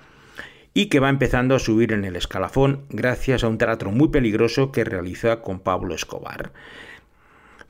y 0.73 0.87
que 0.87 1.01
va 1.01 1.11
empezando 1.11 1.55
a 1.55 1.59
subir 1.59 1.93
en 1.93 2.07
el 2.07 2.17
escalafón 2.17 2.87
gracias 2.89 3.45
a 3.45 3.49
un 3.49 3.59
trato 3.59 3.91
muy 3.91 4.09
peligroso 4.09 4.73
que 4.73 4.85
realiza 4.85 5.43
con 5.43 5.61
Pablo 5.61 5.95
Escobar, 5.95 6.53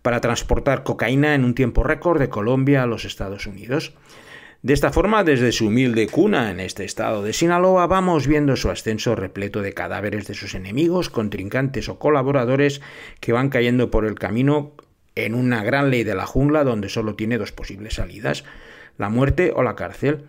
para 0.03 0.21
transportar 0.21 0.85
cocaína 0.85 1.35
en 1.35 1.45
un 1.45 1.57
tiempo 1.57 1.83
récord 1.83 2.21
de 2.21 2.29
Colombia 2.29 2.85
a 2.85 2.87
los 2.87 3.05
Estados 3.05 3.49
Unidos. 3.49 3.93
De 4.63 4.73
esta 4.73 4.91
forma, 4.91 5.23
desde 5.23 5.53
su 5.53 5.67
humilde 5.67 6.09
cuna 6.09 6.51
en 6.51 6.61
este 6.61 6.85
estado 6.85 7.23
de 7.23 7.33
Sinaloa, 7.33 7.87
vamos 7.87 8.27
viendo 8.27 8.57
su 8.57 8.71
ascenso 8.71 9.15
repleto 9.15 9.63
de 9.63 9.75
cadáveres 9.75 10.27
de 10.27 10.35
sus 10.35 10.55
enemigos, 10.55 11.11
contrincantes 11.11 11.89
o 11.89 11.99
colaboradores 11.99 12.81
que 13.21 13.33
van 13.33 13.51
cayendo 13.51 13.91
por 13.91 14.07
el 14.07 14.19
camino 14.19 14.73
en 15.15 15.35
una 15.35 15.63
gran 15.63 15.91
ley 15.91 16.05
de 16.05 16.15
la 16.15 16.27
jungla 16.27 16.65
donde 16.65 16.89
solo 16.89 17.15
tiene 17.15 17.39
dos 17.39 17.53
posibles 17.53 17.95
salidas, 17.95 18.45
la 18.99 19.09
muerte 19.09 19.53
o 19.55 19.63
la 19.63 19.77
cárcel. 19.77 20.25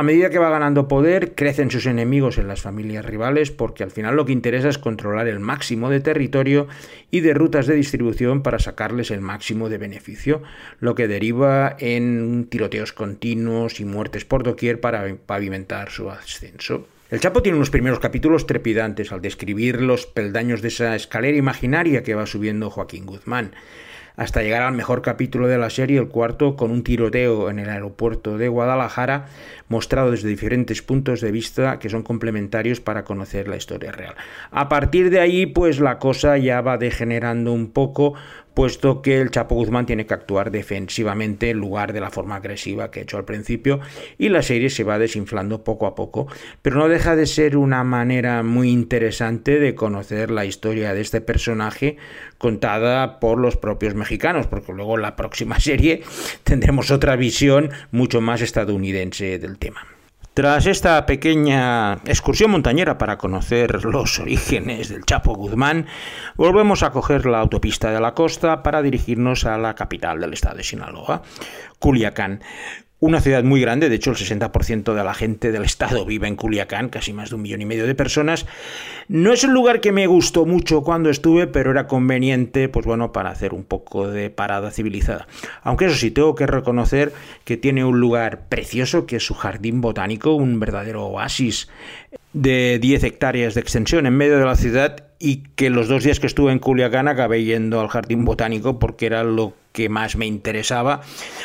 A 0.00 0.02
medida 0.02 0.30
que 0.30 0.38
va 0.38 0.48
ganando 0.48 0.88
poder, 0.88 1.34
crecen 1.34 1.70
sus 1.70 1.84
enemigos 1.84 2.38
en 2.38 2.48
las 2.48 2.62
familias 2.62 3.04
rivales 3.04 3.50
porque 3.50 3.82
al 3.82 3.90
final 3.90 4.16
lo 4.16 4.24
que 4.24 4.32
interesa 4.32 4.70
es 4.70 4.78
controlar 4.78 5.28
el 5.28 5.40
máximo 5.40 5.90
de 5.90 6.00
territorio 6.00 6.68
y 7.10 7.20
de 7.20 7.34
rutas 7.34 7.66
de 7.66 7.74
distribución 7.74 8.42
para 8.42 8.58
sacarles 8.58 9.10
el 9.10 9.20
máximo 9.20 9.68
de 9.68 9.76
beneficio, 9.76 10.42
lo 10.78 10.94
que 10.94 11.06
deriva 11.06 11.76
en 11.78 12.46
tiroteos 12.48 12.94
continuos 12.94 13.78
y 13.78 13.84
muertes 13.84 14.24
por 14.24 14.42
doquier 14.42 14.80
para 14.80 15.16
pavimentar 15.26 15.90
su 15.90 16.10
ascenso. 16.10 16.86
El 17.10 17.20
Chapo 17.20 17.42
tiene 17.42 17.56
unos 17.56 17.68
primeros 17.68 18.00
capítulos 18.00 18.46
trepidantes 18.46 19.12
al 19.12 19.20
describir 19.20 19.82
los 19.82 20.06
peldaños 20.06 20.62
de 20.62 20.68
esa 20.68 20.96
escalera 20.96 21.36
imaginaria 21.36 22.02
que 22.02 22.14
va 22.14 22.24
subiendo 22.24 22.70
Joaquín 22.70 23.04
Guzmán 23.04 23.52
hasta 24.16 24.42
llegar 24.42 24.62
al 24.62 24.74
mejor 24.74 25.02
capítulo 25.02 25.48
de 25.48 25.58
la 25.58 25.70
serie, 25.70 25.98
el 25.98 26.08
cuarto, 26.08 26.56
con 26.56 26.70
un 26.70 26.82
tiroteo 26.82 27.50
en 27.50 27.58
el 27.58 27.68
aeropuerto 27.68 28.38
de 28.38 28.48
Guadalajara, 28.48 29.26
mostrado 29.68 30.10
desde 30.10 30.28
diferentes 30.28 30.82
puntos 30.82 31.20
de 31.20 31.32
vista 31.32 31.78
que 31.78 31.88
son 31.88 32.02
complementarios 32.02 32.80
para 32.80 33.04
conocer 33.04 33.48
la 33.48 33.56
historia 33.56 33.92
real. 33.92 34.14
A 34.50 34.68
partir 34.68 35.10
de 35.10 35.20
ahí, 35.20 35.46
pues 35.46 35.80
la 35.80 35.98
cosa 35.98 36.38
ya 36.38 36.60
va 36.60 36.78
degenerando 36.78 37.52
un 37.52 37.70
poco 37.70 38.14
puesto 38.54 39.02
que 39.02 39.20
el 39.20 39.30
Chapo 39.30 39.54
Guzmán 39.54 39.86
tiene 39.86 40.06
que 40.06 40.14
actuar 40.14 40.50
defensivamente 40.50 41.50
en 41.50 41.58
lugar 41.58 41.92
de 41.92 42.00
la 42.00 42.10
forma 42.10 42.36
agresiva 42.36 42.90
que 42.90 43.00
he 43.00 43.02
hecho 43.02 43.16
al 43.16 43.24
principio 43.24 43.80
y 44.18 44.28
la 44.28 44.42
serie 44.42 44.70
se 44.70 44.84
va 44.84 44.98
desinflando 44.98 45.64
poco 45.64 45.86
a 45.86 45.94
poco, 45.94 46.26
pero 46.62 46.76
no 46.76 46.88
deja 46.88 47.16
de 47.16 47.26
ser 47.26 47.56
una 47.56 47.84
manera 47.84 48.42
muy 48.42 48.70
interesante 48.70 49.58
de 49.58 49.74
conocer 49.74 50.30
la 50.30 50.44
historia 50.44 50.94
de 50.94 51.00
este 51.00 51.20
personaje 51.20 51.96
contada 52.38 53.20
por 53.20 53.38
los 53.38 53.56
propios 53.56 53.94
mexicanos, 53.94 54.46
porque 54.46 54.72
luego 54.72 54.96
en 54.96 55.02
la 55.02 55.16
próxima 55.16 55.60
serie 55.60 56.02
tendremos 56.44 56.90
otra 56.90 57.16
visión 57.16 57.70
mucho 57.90 58.20
más 58.20 58.40
estadounidense 58.40 59.38
del 59.38 59.58
tema. 59.58 59.86
Tras 60.32 60.66
esta 60.66 61.04
pequeña 61.06 61.94
excursión 62.04 62.52
montañera 62.52 62.98
para 62.98 63.18
conocer 63.18 63.84
los 63.84 64.20
orígenes 64.20 64.88
del 64.88 65.04
Chapo 65.04 65.34
Guzmán, 65.34 65.86
volvemos 66.36 66.84
a 66.84 66.90
coger 66.90 67.26
la 67.26 67.40
autopista 67.40 67.90
de 67.90 68.00
la 68.00 68.14
costa 68.14 68.62
para 68.62 68.80
dirigirnos 68.80 69.44
a 69.44 69.58
la 69.58 69.74
capital 69.74 70.20
del 70.20 70.32
estado 70.32 70.58
de 70.58 70.62
Sinaloa, 70.62 71.22
Culiacán. 71.80 72.42
Una 73.00 73.22
ciudad 73.22 73.42
muy 73.44 73.62
grande, 73.62 73.88
de 73.88 73.94
hecho 73.94 74.10
el 74.10 74.16
60% 74.18 74.92
de 74.92 75.02
la 75.02 75.14
gente 75.14 75.52
del 75.52 75.64
estado 75.64 76.04
vive 76.04 76.28
en 76.28 76.36
Culiacán, 76.36 76.90
casi 76.90 77.14
más 77.14 77.30
de 77.30 77.36
un 77.36 77.42
millón 77.42 77.62
y 77.62 77.64
medio 77.64 77.86
de 77.86 77.94
personas. 77.94 78.44
No 79.08 79.32
es 79.32 79.42
un 79.42 79.54
lugar 79.54 79.80
que 79.80 79.90
me 79.90 80.06
gustó 80.06 80.44
mucho 80.44 80.82
cuando 80.82 81.08
estuve, 81.08 81.46
pero 81.46 81.70
era 81.70 81.86
conveniente, 81.86 82.68
pues 82.68 82.84
bueno, 82.84 83.10
para 83.10 83.30
hacer 83.30 83.54
un 83.54 83.64
poco 83.64 84.06
de 84.06 84.28
parada 84.28 84.70
civilizada. 84.70 85.26
Aunque 85.62 85.86
eso 85.86 85.94
sí, 85.94 86.10
tengo 86.10 86.34
que 86.34 86.46
reconocer 86.46 87.14
que 87.44 87.56
tiene 87.56 87.86
un 87.86 88.00
lugar 88.00 88.48
precioso, 88.50 89.06
que 89.06 89.16
es 89.16 89.24
su 89.24 89.32
jardín 89.32 89.80
botánico, 89.80 90.34
un 90.34 90.60
verdadero 90.60 91.06
oasis 91.06 91.68
de 92.34 92.78
10 92.82 93.02
hectáreas 93.04 93.54
de 93.54 93.62
extensión 93.62 94.04
en 94.04 94.14
medio 94.14 94.38
de 94.38 94.44
la 94.44 94.56
ciudad 94.56 95.09
y 95.22 95.42
que 95.54 95.68
los 95.68 95.86
dos 95.86 96.02
días 96.02 96.18
que 96.18 96.26
estuve 96.26 96.50
en 96.50 96.58
Culiacán 96.58 97.06
acabé 97.06 97.44
yendo 97.44 97.78
al 97.80 97.88
jardín 97.88 98.24
botánico 98.24 98.78
porque 98.78 99.04
era 99.06 99.22
lo 99.22 99.52
que 99.72 99.90
más 99.90 100.16
me 100.16 100.26
interesaba. 100.26 101.02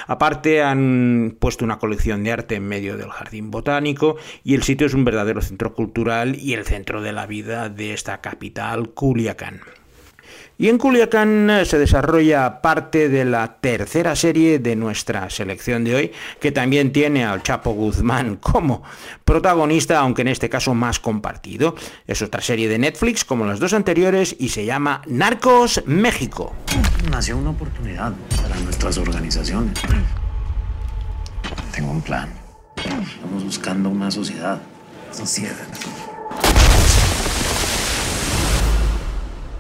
Aparte 0.08 0.64
han 0.64 1.36
puesto 1.38 1.66
una 1.66 1.78
colección 1.78 2.24
de 2.24 2.32
arte 2.32 2.56
en 2.56 2.68
medio 2.68 2.98
del 2.98 3.10
jardín 3.10 3.52
botánico 3.52 4.16
y 4.46 4.56
el 4.56 4.64
sitio 4.64 4.88
es 4.88 4.94
un 4.94 5.04
verdadero 5.04 5.42
centro 5.42 5.74
cultural 5.76 6.38
y 6.40 6.54
el 6.54 6.66
centro 6.66 7.02
de 7.02 7.12
la 7.12 7.28
vida 7.28 7.68
de 7.68 7.94
esta 7.94 8.22
capital, 8.22 8.92
Culiacán. 8.92 9.60
Y 10.58 10.70
en 10.70 10.78
Culiacán 10.78 11.50
eh, 11.50 11.66
se 11.66 11.78
desarrolla 11.78 12.62
parte 12.62 13.10
de 13.10 13.26
la 13.26 13.58
tercera 13.60 14.16
serie 14.16 14.60
de 14.60 14.76
nuestra 14.76 15.30
selección 15.30 15.84
de 15.84 15.96
hoy, 15.96 16.12
que 16.40 16.52
también 16.52 16.94
tiene 16.94 17.26
al 17.26 17.44
Chapo 17.44 17.72
Guzmán 17.72 18.36
como 18.42 18.84
protagonista, 19.26 20.00
aunque 20.00 20.22
en 20.22 20.30
este 20.30 20.50
caso 20.50 20.74
más 20.74 21.00
compartido. 21.00 21.76
Es 22.08 22.22
otra 22.22 22.42
serie 22.42 22.70
de 22.70 22.78
Netflix 22.78 23.26
como 23.26 23.46
las 23.46 23.60
dos 23.60 23.74
anteriores 23.74 24.36
y 24.40 24.50
se 24.50 24.66
llama 24.66 25.02
Narcos 25.08 25.84
México. 25.86 26.56
Nació 27.12 27.38
una 27.38 27.50
oportunidad 27.50 28.14
para 28.42 28.56
nuestras 28.62 28.98
organizaciones. 28.98 29.74
Tengo 31.74 31.92
un 31.92 32.02
plan. 32.02 32.30
Estamos 32.78 33.44
buscando 33.44 33.90
una 33.90 34.10
sociedad. 34.10 34.62
Sociedad. 35.12 35.56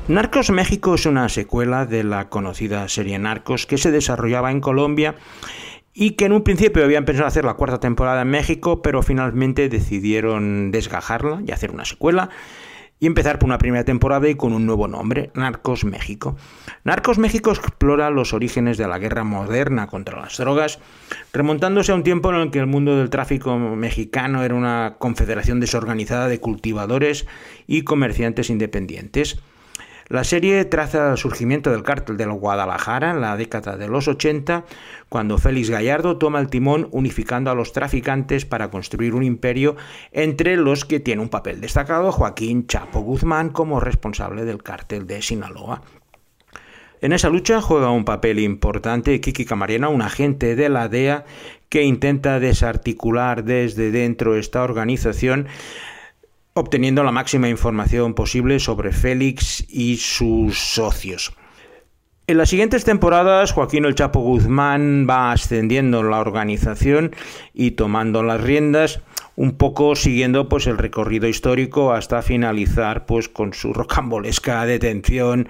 Narcos 0.08 0.52
México 0.52 0.94
es 0.94 1.08
una 1.08 1.30
secuela 1.30 1.88
de 1.88 2.04
la 2.04 2.30
conocida 2.30 2.88
serie 2.90 3.18
Narcos 3.18 3.66
que 3.66 3.80
se 3.80 3.90
desarrollaba 3.90 4.52
en 4.52 4.62
Colombia 4.62 5.16
y 5.96 6.12
que 6.12 6.26
en 6.26 6.34
un 6.34 6.44
principio 6.44 6.84
habían 6.84 7.06
pensado 7.06 7.28
hacer 7.28 7.44
la 7.44 7.56
cuarta 7.56 7.80
temporada 7.80 8.22
en 8.22 8.30
México, 8.30 8.84
pero 8.84 9.02
finalmente 9.02 9.68
decidieron 9.68 10.70
desgajarla 10.70 11.42
y 11.48 11.52
hacer 11.52 11.72
una 11.72 11.86
secuela 11.86 12.30
y 13.00 13.08
empezar 13.08 13.40
por 13.40 13.48
una 13.48 13.58
primera 13.58 13.84
temporada 13.84 14.30
y 14.30 14.36
con 14.36 14.54
un 14.54 14.68
nuevo 14.68 14.88
nombre, 14.88 15.32
Narcos 15.34 15.86
México. 15.86 16.36
Narcos 16.84 17.18
México 17.18 17.50
explora 17.50 18.12
los 18.12 18.32
orígenes 18.32 18.78
de 18.78 18.88
la 18.88 19.00
guerra 19.00 19.24
moderna 19.24 19.88
contra 19.88 20.22
las 20.22 20.38
drogas, 20.38 20.78
remontándose 21.34 21.92
a 21.92 21.96
un 21.96 22.04
tiempo 22.04 22.30
en 22.30 22.36
el 22.36 22.52
que 22.52 22.60
el 22.60 22.68
mundo 22.68 22.96
del 22.96 23.10
tráfico 23.10 23.58
mexicano 23.58 24.44
era 24.44 24.54
una 24.54 24.98
confederación 25.00 25.60
desorganizada 25.60 26.28
de 26.28 26.40
cultivadores 26.40 27.26
y 27.66 27.82
comerciantes 27.82 28.52
independientes. 28.52 29.42
La 30.08 30.24
serie 30.24 30.64
traza 30.66 31.12
el 31.12 31.18
surgimiento 31.18 31.72
del 31.72 31.82
cártel 31.82 32.16
de 32.16 32.26
Guadalajara 32.26 33.10
en 33.10 33.22
la 33.22 33.36
década 33.38 33.76
de 33.76 33.88
los 33.88 34.08
80, 34.08 34.64
cuando 35.10 35.40
Félix 35.40 35.72
Gallardo 35.72 36.18
toma 36.18 36.40
el 36.40 36.50
timón 36.50 36.90
unificando 36.92 37.50
a 37.50 37.56
los 37.56 37.74
traficantes 37.74 38.46
para 38.46 38.70
construir 38.70 39.16
un 39.16 39.24
imperio 39.24 39.76
entre 40.12 40.58
los 40.58 40.86
que 40.86 41.00
tiene 41.00 41.24
un 41.24 41.30
papel 41.30 41.60
destacado 41.60 42.12
Joaquín 42.12 42.68
Chapo 42.68 43.00
Guzmán 43.00 43.50
como 43.50 43.80
responsable 43.80 44.46
del 44.46 44.62
cártel 44.62 45.08
de 45.08 45.24
Sinaloa. 45.24 45.82
En 47.02 47.12
esa 47.12 47.30
lucha 47.30 47.60
juega 47.60 47.90
un 47.90 48.06
papel 48.06 48.38
importante 48.40 49.20
Kiki 49.20 49.44
Camarena, 49.44 49.90
un 49.90 50.04
agente 50.04 50.56
de 50.56 50.70
la 50.70 50.88
DEA 50.88 51.26
que 51.68 51.82
intenta 51.82 52.40
desarticular 52.40 53.44
desde 53.44 53.90
dentro 53.90 54.36
esta 54.36 54.64
organización 54.64 55.48
obteniendo 56.58 57.04
la 57.04 57.12
máxima 57.12 57.50
información 57.50 58.14
posible 58.14 58.60
sobre 58.60 58.94
Félix 58.94 59.66
y 59.68 59.98
sus 59.98 60.58
socios. 60.58 61.34
En 62.28 62.38
las 62.38 62.50
siguientes 62.50 62.86
temporadas, 62.86 63.52
Joaquín 63.52 63.84
El 63.84 63.94
Chapo 63.94 64.22
Guzmán 64.22 65.06
va 65.08 65.34
ascendiendo 65.34 66.00
en 66.00 66.10
la 66.10 66.22
organización 66.22 67.14
y 67.54 67.72
tomando 67.72 68.24
las 68.24 68.42
riendas, 68.42 69.02
un 69.36 69.58
poco 69.58 69.96
siguiendo 69.98 70.48
pues 70.48 70.66
el 70.68 70.78
recorrido 70.78 71.28
histórico 71.28 71.92
hasta 71.92 72.22
finalizar 72.22 73.06
pues 73.06 73.28
con 73.28 73.54
su 73.54 73.74
rocambolesca 73.74 74.66
detención, 74.66 75.50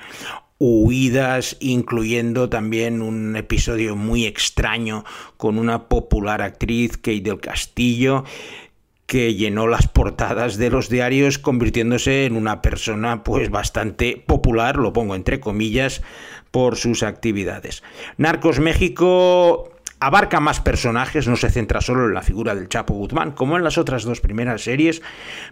huidas, 0.57 1.55
incluyendo 1.59 2.49
también 2.49 3.01
un 3.03 3.35
episodio 3.35 3.95
muy 3.95 4.25
extraño 4.25 5.03
con 5.37 5.59
una 5.59 5.87
popular 5.87 6.41
actriz, 6.41 6.97
Kate 6.97 7.21
del 7.21 7.39
Castillo, 7.39 8.23
que 9.15 9.33
llenó 9.33 9.65
las 9.67 9.87
portadas 9.87 10.57
de 10.57 10.69
los 10.69 10.89
diarios 10.89 11.39
convirtiéndose 11.39 12.25
en 12.25 12.35
una 12.35 12.61
persona 12.61 13.23
pues 13.23 13.49
bastante 13.49 14.21
popular, 14.27 14.75
lo 14.75 14.91
pongo 14.91 15.15
entre 15.15 15.39
comillas, 15.39 16.01
por 16.51 16.75
sus 16.75 17.01
actividades. 17.01 17.81
Narcos 18.17 18.59
México 18.59 19.71
abarca 20.01 20.41
más 20.41 20.59
personajes, 20.59 21.29
no 21.29 21.37
se 21.37 21.49
centra 21.49 21.79
solo 21.79 22.07
en 22.07 22.13
la 22.13 22.23
figura 22.23 22.55
del 22.55 22.67
Chapo 22.67 22.93
Guzmán, 22.93 23.31
como 23.31 23.55
en 23.55 23.63
las 23.63 23.77
otras 23.77 24.03
dos 24.03 24.19
primeras 24.19 24.63
series, 24.63 25.01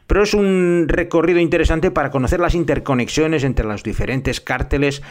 pero 0.08 0.23
es 0.23 0.34
un 0.34 0.88
recorrido 0.89 1.39
interesante 1.39 1.89
para 1.89 2.12
conocer 2.12 2.41
las 2.41 2.56
interconexiones 2.56 3.45
entre 3.45 3.65
los 3.65 3.82
diferentes 3.82 4.41
cárteles 4.41 5.02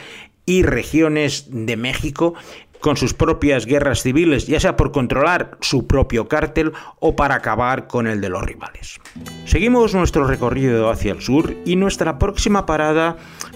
y 0.45 0.61
regiones 0.61 1.47
de 1.49 1.75
México 1.75 2.35
con 2.83 2.97
sus 2.97 3.13
propias 3.13 3.65
guerras 3.65 4.03
civiles, 4.03 4.45
ya 4.45 4.59
sea 4.59 4.75
por 4.75 4.91
controlar 4.91 5.57
su 5.61 5.87
propio 5.87 6.27
cártel 6.27 6.73
o 6.99 7.15
para 7.15 7.35
acabar 7.35 7.87
con 7.87 8.07
el 8.07 8.19
de 8.19 8.27
los 8.27 8.43
rivales. 8.43 8.99
Seguimos 9.45 9.95
nuestro 9.95 10.27
recorrido 10.27 10.89
hacia 10.89 11.13
el 11.13 11.21
sur 11.21 11.55
y 11.63 11.77
nuestra 11.77 12.19
próxima 12.19 12.65
parada 12.65 13.15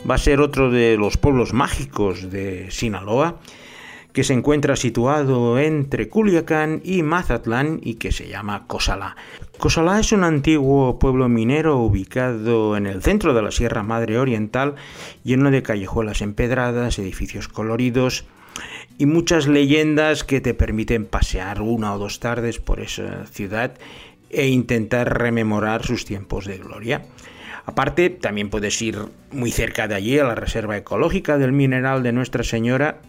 va 0.10 0.16
a 0.16 0.18
ser 0.18 0.40
otro 0.40 0.72
de 0.72 0.96
los 0.96 1.18
pueblos 1.18 1.52
mágicos 1.52 2.32
de 2.32 2.72
Sinaloa, 2.72 3.36
que 4.14 4.24
se 4.24 4.32
encuentra 4.32 4.78
situado 4.78 5.60
entre 5.60 6.08
Culiacán 6.08 6.80
y 6.86 7.04
Mazatlán 7.04 7.82
y 7.84 7.96
que 7.96 8.14
se 8.14 8.30
llama 8.30 8.66
Cosalá. 8.66 9.18
Cosalá 9.58 10.00
es 10.00 10.14
un 10.14 10.24
antiguo 10.24 11.00
pueblo 11.00 11.28
minero 11.28 11.80
ubicado 11.80 12.78
en 12.78 12.88
el 12.88 13.04
centro 13.04 13.34
de 13.34 13.42
la 13.42 13.52
Sierra 13.52 13.84
Madre 13.84 14.20
Oriental, 14.20 14.76
lleno 15.26 15.52
de 15.52 15.64
callejuelas 15.64 16.22
empedradas, 16.22 16.98
edificios 16.98 17.50
coloridos, 17.50 18.26
y 18.98 19.06
muchas 19.06 19.48
leyendas 19.48 20.24
que 20.24 20.42
te 20.42 20.54
permiten 20.54 21.06
pasear 21.06 21.62
una 21.62 21.94
o 21.94 22.00
dos 22.00 22.20
tardes 22.20 22.60
por 22.60 22.80
esa 22.80 23.26
ciudad 23.28 23.74
e 24.30 24.48
intentar 24.48 25.18
rememorar 25.20 25.86
sus 25.86 26.06
tiempos 26.06 26.46
de 26.46 26.58
gloria. 26.58 27.06
Aparte, 27.66 28.10
también 28.10 28.50
puedes 28.50 28.82
ir 28.82 28.98
muy 29.32 29.52
cerca 29.52 29.88
de 29.88 29.96
allí 29.96 30.18
a 30.20 30.24
la 30.24 30.36
Reserva 30.36 30.78
Ecológica 30.78 31.38
del 31.38 31.52
Mineral 31.52 32.02
de 32.02 32.14
Nuestra 32.14 32.44
Señora 32.44 33.02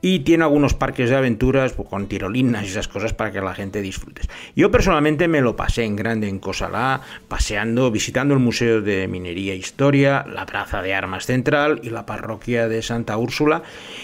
y 0.00 0.20
tiene 0.20 0.44
algunos 0.44 0.74
parques 0.74 1.10
de 1.10 1.16
aventuras 1.16 1.72
pues, 1.72 1.88
con 1.88 2.06
tirolinas 2.06 2.64
y 2.64 2.68
esas 2.68 2.88
cosas 2.88 3.12
para 3.12 3.32
que 3.32 3.40
la 3.40 3.54
gente 3.54 3.80
disfrute. 3.82 4.22
Yo 4.54 4.70
personalmente 4.70 5.28
me 5.28 5.40
lo 5.40 5.56
pasé 5.56 5.84
en 5.84 5.96
grande 5.96 6.28
en 6.28 6.38
Cosalá, 6.38 7.00
paseando, 7.28 7.90
visitando 7.90 8.34
el 8.34 8.40
Museo 8.40 8.82
de 8.82 9.08
Minería 9.08 9.52
e 9.52 9.56
Historia, 9.56 10.24
la 10.28 10.46
Plaza 10.46 10.82
de 10.82 10.94
Armas 10.94 11.26
Central 11.26 11.80
y 11.82 11.90
la 11.90 12.06
parroquia 12.06 12.68
de 12.68 12.82
Santa 12.82 13.16
Úrsula, 13.16 13.62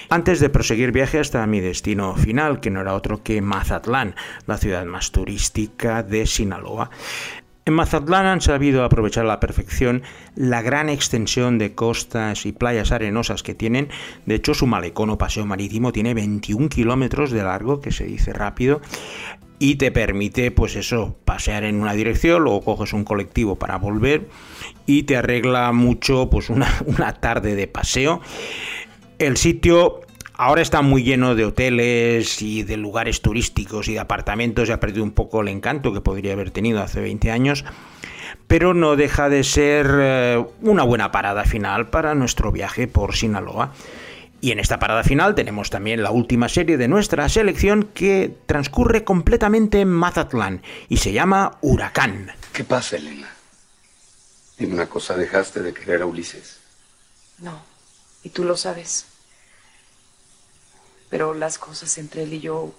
antes 0.09 0.41
de 0.41 0.49
proseguir 0.49 0.93
viaje 0.93 1.19
hasta 1.19 1.47
mi 1.47 1.61
destino 1.61 2.17
final, 2.17 2.61
que 2.61 2.71
no 2.71 2.81
era 2.81 2.95
otro 2.95 3.23
que 3.23 3.41
Mazatlán, 3.41 4.15
la 4.47 4.59
ciudad 4.59 4.85
más 4.85 5.13
turística 5.13 6.03
de 6.03 6.27
Sinaloa. 6.27 6.91
En 7.65 7.75
Mazatlán 7.75 8.27
han 8.27 8.41
sabido 8.41 8.83
aprovechar 8.83 9.25
a 9.25 9.29
la 9.29 9.41
perfección 9.41 10.03
la 10.35 10.63
gran 10.63 10.89
extensión 10.89 11.59
de 11.59 11.75
costas 11.75 12.45
y 12.45 12.53
playas 12.53 12.91
arenosas 12.91 13.45
que 13.45 13.55
tienen. 13.55 13.89
De 14.27 14.35
hecho, 14.35 14.53
su 14.53 14.67
malecón 14.67 15.11
o 15.11 15.19
paseo 15.19 15.47
marítimo 15.47 15.93
tiene 15.93 16.13
21 16.13 16.69
kilómetros 16.69 17.31
de 17.31 17.45
largo, 17.45 17.81
que 17.81 17.93
se 17.93 18.05
dice 18.05 18.33
rápido, 18.33 18.81
y 19.61 19.77
te 19.77 19.93
permite, 19.93 20.51
pues 20.51 20.75
eso, 20.75 21.17
pasear 21.25 21.63
en 21.63 21.81
una 21.81 21.93
dirección, 21.93 22.43
luego 22.43 22.63
coges 22.63 22.93
un 22.95 23.05
colectivo 23.05 23.55
para 23.55 23.79
volver 23.79 24.29
y 24.87 25.05
te 25.05 25.17
arregla 25.17 25.71
mucho, 25.71 26.29
pues 26.31 26.51
una, 26.51 26.67
una 26.87 27.13
tarde 27.21 27.55
de 27.55 27.69
paseo. 27.69 28.21
El 29.21 29.37
sitio 29.37 30.01
Ahora 30.45 30.61
está 30.61 30.83
muy 30.83 31.05
lleno 31.05 31.37
de 31.37 31.45
hoteles 31.45 32.43
y 32.43 32.65
de 32.65 32.77
lugares 32.77 33.23
turísticos 33.23 33.87
y 33.87 33.93
de 33.93 34.01
apartamentos 34.01 34.69
y 34.69 34.73
ha 34.73 34.81
perdido 34.81 35.05
un 35.05 35.13
poco 35.13 35.41
el 35.41 35.47
encanto 35.47 35.93
que 35.93 36.01
podría 36.01 36.33
haber 36.33 36.51
tenido 36.51 36.83
hace 36.83 37.01
20 37.01 37.31
años, 37.31 37.65
pero 38.49 38.75
no 38.75 38.97
deja 38.97 39.29
de 39.29 39.45
ser 39.45 39.87
eh, 40.01 40.45
una 40.61 40.83
buena 40.83 41.13
parada 41.13 41.45
final 41.45 41.91
para 41.91 42.17
nuestro 42.17 42.51
viaje 42.51 42.89
por 42.89 43.15
Sinaloa. 43.15 43.73
Y 44.41 44.51
en 44.51 44.59
esta 44.59 44.81
parada 44.81 45.05
final 45.05 45.37
tenemos 45.37 45.71
también 45.71 46.03
la 46.03 46.11
última 46.11 46.49
serie 46.49 46.77
de 46.77 46.89
nuestra 46.89 47.29
selección 47.29 47.85
que 47.95 48.35
transcurre 48.47 49.05
completamente 49.05 49.83
en 49.83 49.91
Mazatlán 49.91 50.61
y 50.89 50.97
se 50.97 51.13
llama 51.13 51.59
Huracán. 51.61 52.33
¿Qué 52.53 52.65
pasa, 52.65 52.97
Elena? 52.97 53.33
Dime 54.59 54.75
una 54.75 54.89
cosa, 54.89 55.17
¿dejaste 55.17 55.63
de 55.63 55.73
querer 55.73 56.03
a 56.03 56.07
Ulises? 56.07 56.59
No, 57.39 57.63
y 58.25 58.31
tú 58.31 58.43
lo 58.43 58.57
sabes 58.57 59.07
pero 61.13 61.35
las 61.35 61.59
cosas 61.59 61.99
entre 61.99 62.23
él 62.23 62.33
y 62.33 62.41
yo 62.41 62.73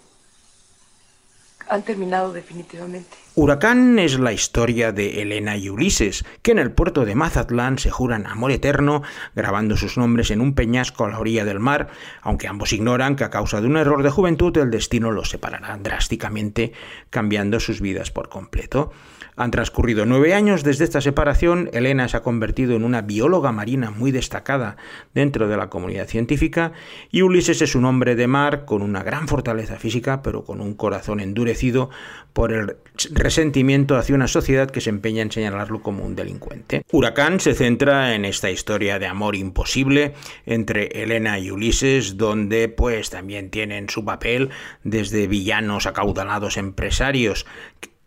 han 1.70 1.84
terminado 1.84 2.34
definitivamente. 2.34 3.16
Huracán 3.36 3.98
es 3.98 4.20
la 4.20 4.32
historia 4.32 4.92
de 4.92 5.24
Elena 5.24 5.58
y 5.58 5.68
Ulises, 5.68 6.24
que 6.44 6.52
en 6.52 6.60
el 6.60 6.72
puerto 6.72 7.04
de 7.04 7.16
Mazatlán 7.16 7.80
se 7.80 7.90
juran 7.90 8.28
amor 8.28 8.52
eterno, 8.52 9.02
grabando 9.34 9.76
sus 9.76 9.98
nombres 9.98 10.30
en 10.30 10.40
un 10.40 10.54
peñasco 10.54 11.04
a 11.04 11.10
la 11.10 11.18
orilla 11.18 11.44
del 11.44 11.60
mar, 11.60 11.88
aunque 12.22 12.48
ambos 12.48 12.74
ignoran 12.74 13.16
que 13.16 13.24
a 13.24 13.32
causa 13.32 13.60
de 13.60 13.66
un 13.66 13.78
error 13.78 14.04
de 14.04 14.12
juventud 14.12 14.56
el 14.60 14.70
destino 14.70 15.10
los 15.10 15.32
separará 15.32 15.80
drásticamente, 15.82 16.74
cambiando 17.10 17.60
sus 17.60 17.82
vidas 17.82 18.12
por 18.12 18.30
completo. 18.30 18.92
Han 19.36 19.50
transcurrido 19.50 20.06
nueve 20.06 20.36
años 20.36 20.64
desde 20.64 20.84
esta 20.84 21.02
separación, 21.02 21.70
Elena 21.74 22.08
se 22.08 22.18
ha 22.18 22.22
convertido 22.22 22.76
en 22.76 22.84
una 22.84 23.02
bióloga 23.02 23.52
marina 23.52 23.90
muy 23.90 24.12
destacada 24.12 24.78
dentro 25.16 25.48
de 25.48 25.58
la 25.58 25.72
comunidad 25.72 26.08
científica. 26.08 26.72
Y 27.10 27.24
Ulises 27.24 27.64
es 27.64 27.74
un 27.74 27.86
hombre 27.86 28.16
de 28.16 28.28
mar 28.28 28.66
con 28.66 28.84
una 28.84 29.02
gran 29.02 29.28
fortaleza 29.28 29.78
física 29.78 30.22
pero 30.22 30.44
con 30.44 30.62
un 30.62 30.76
corazón 30.76 31.20
endurecido 31.20 31.90
por 32.34 32.52
el 32.52 32.78
resentimiento 33.24 33.96
hacia 33.96 34.16
una 34.16 34.28
sociedad 34.28 34.70
que 34.70 34.82
se 34.82 34.90
empeña 34.90 35.22
en 35.22 35.32
señalarlo 35.32 35.82
como 35.82 36.04
un 36.04 36.14
delincuente. 36.14 36.84
Huracán 36.92 37.40
se 37.40 37.56
centra 37.56 38.16
en 38.16 38.26
esta 38.26 38.52
historia 38.52 39.00
de 39.00 39.08
amor 39.08 39.38
imposible 39.38 40.14
entre 40.46 40.88
Elena 40.88 41.40
y 41.40 41.50
Ulises, 41.50 42.18
donde 42.18 42.68
pues 42.68 43.10
también 43.10 43.50
tienen 43.50 43.90
su 43.90 44.04
papel 44.04 44.50
desde 44.84 45.28
villanos 45.28 45.86
acaudalados 45.86 46.58
empresarios 46.58 47.46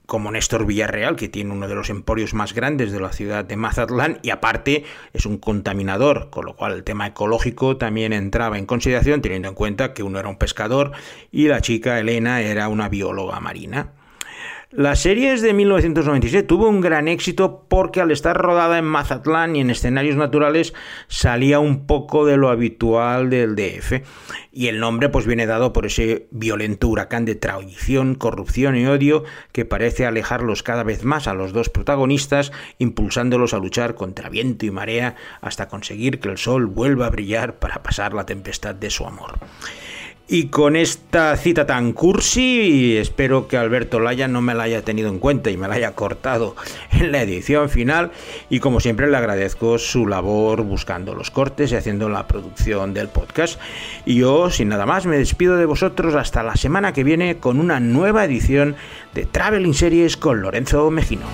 como 0.05 0.31
Néstor 0.31 0.67
Villarreal, 0.67 1.17
que 1.17 1.29
tiene 1.29 1.53
uno 1.53 1.67
de 1.67 1.75
los 1.75 1.91
emporios 1.91 2.35
más 2.35 2.53
grandes 2.53 2.93
de 2.93 3.01
la 3.01 3.13
ciudad 3.13 3.45
de 3.45 3.57
Mazatlán 3.57 4.19
y 4.23 4.31
aparte 4.31 4.85
es 5.15 5.27
un 5.27 5.39
contaminador, 5.39 6.29
con 6.31 6.45
lo 6.45 6.57
cual 6.57 6.75
el 6.75 6.85
tema 6.85 7.07
ecológico 7.07 7.79
también 7.79 8.13
entraba 8.13 8.59
en 8.59 8.67
consideración 8.67 9.23
teniendo 9.23 9.49
en 9.49 9.55
cuenta 9.55 9.95
que 9.95 10.03
uno 10.03 10.21
era 10.21 10.29
un 10.29 10.37
pescador 10.37 10.93
y 11.33 11.49
la 11.49 11.63
chica 11.63 11.99
Elena 11.99 12.43
era 12.43 12.69
una 12.69 12.89
bióloga 12.91 13.41
marina. 13.41 13.93
La 14.73 14.97
serie 14.97 15.33
es 15.33 15.43
de 15.43 15.55
1997, 15.55 16.43
tuvo 16.43 16.69
un 16.69 16.81
gran 16.81 17.07
éxito 17.07 17.65
porque 17.69 18.01
al 18.01 18.11
estar 18.11 18.37
rodada 18.37 18.79
en 18.79 18.85
Mazatlán 18.85 19.55
y 19.55 19.61
en 19.61 19.71
escenarios 19.71 20.17
naturales 20.17 20.75
salía 21.07 21.61
un 21.61 21.87
poco 21.87 22.27
de 22.27 22.37
lo 22.37 22.49
habitual 22.49 23.31
del 23.31 23.55
DF. 23.55 24.03
Y 24.51 24.67
el 24.67 24.81
nombre 24.81 25.09
pues 25.09 25.25
viene 25.25 25.47
dado 25.47 25.73
por 25.73 25.87
ese 25.87 26.27
violento 26.33 26.89
huracán 26.89 27.25
de 27.25 27.37
traición, 27.37 28.17
corrupción 28.17 28.77
y 28.77 28.87
odio 28.87 29.23
que 29.53 29.65
parece 29.65 30.05
alejarlos 30.05 30.65
cada 30.65 30.83
vez 30.83 31.05
más 31.05 31.29
a 31.29 31.35
los 31.35 31.53
dos 31.53 31.71
protagonistas, 31.71 32.51
impulsándolos 32.79 33.55
a 33.55 33.59
luchar 33.59 33.95
contra 33.95 34.31
viento 34.31 34.67
y 34.67 34.73
marea 34.73 35.15
hasta 35.41 35.69
conseguir 35.69 36.19
que 36.19 36.29
el 36.29 36.39
sol 36.39 36.67
vuelva 36.67 37.07
a 37.07 37.11
brillar 37.11 37.61
para 37.61 37.85
pasar 37.85 38.15
la 38.15 38.27
tempestad 38.27 38.75
de 38.75 38.91
su 38.91 39.07
amor. 39.07 39.39
Y 40.29 40.49
con 40.49 40.75
esta 40.75 41.37
cita 41.37 41.67
tan 41.67 41.93
cursi, 41.93 42.97
espero 42.97 43.47
que 43.47 43.57
Alberto 43.57 44.01
Laya 44.01 44.27
no 44.27 44.43
me 44.43 44.55
la 44.55 44.65
haya 44.65 44.83
tenido 44.83 45.09
en 45.09 45.21
cuenta 45.21 45.53
y 45.53 45.57
me 45.57 45.69
la 45.69 45.75
haya 45.75 45.95
cortado 45.95 46.57
en 46.91 47.13
la 47.13 47.23
edición 47.23 47.71
final. 47.71 48.11
Y 48.51 48.59
como 48.59 48.81
siempre 48.81 49.07
le 49.07 49.17
agradezco 49.17 49.79
su 49.79 50.05
labor 50.09 50.63
buscando 50.63 51.15
los 51.15 51.31
cortes 51.31 51.71
y 51.71 51.77
haciendo 51.77 52.09
la 52.09 52.27
producción 52.27 52.93
del 52.93 53.07
podcast. 53.07 53.61
Y 54.05 54.17
yo, 54.17 54.51
sin 54.51 54.69
nada 54.69 54.85
más, 54.85 55.07
me 55.07 55.17
despido 55.17 55.57
de 55.57 55.67
vosotros 55.67 56.17
hasta 56.17 56.43
la 56.43 56.57
semana 56.57 56.93
que 56.93 57.05
viene 57.05 57.37
con 57.37 57.61
una 57.61 57.79
nueva 57.79 58.25
edición 58.25 58.75
de 59.15 59.27
Traveling 59.27 59.75
Series 59.75 60.17
con 60.17 60.43
Lorenzo 60.43 60.91
Mejino. 60.91 61.27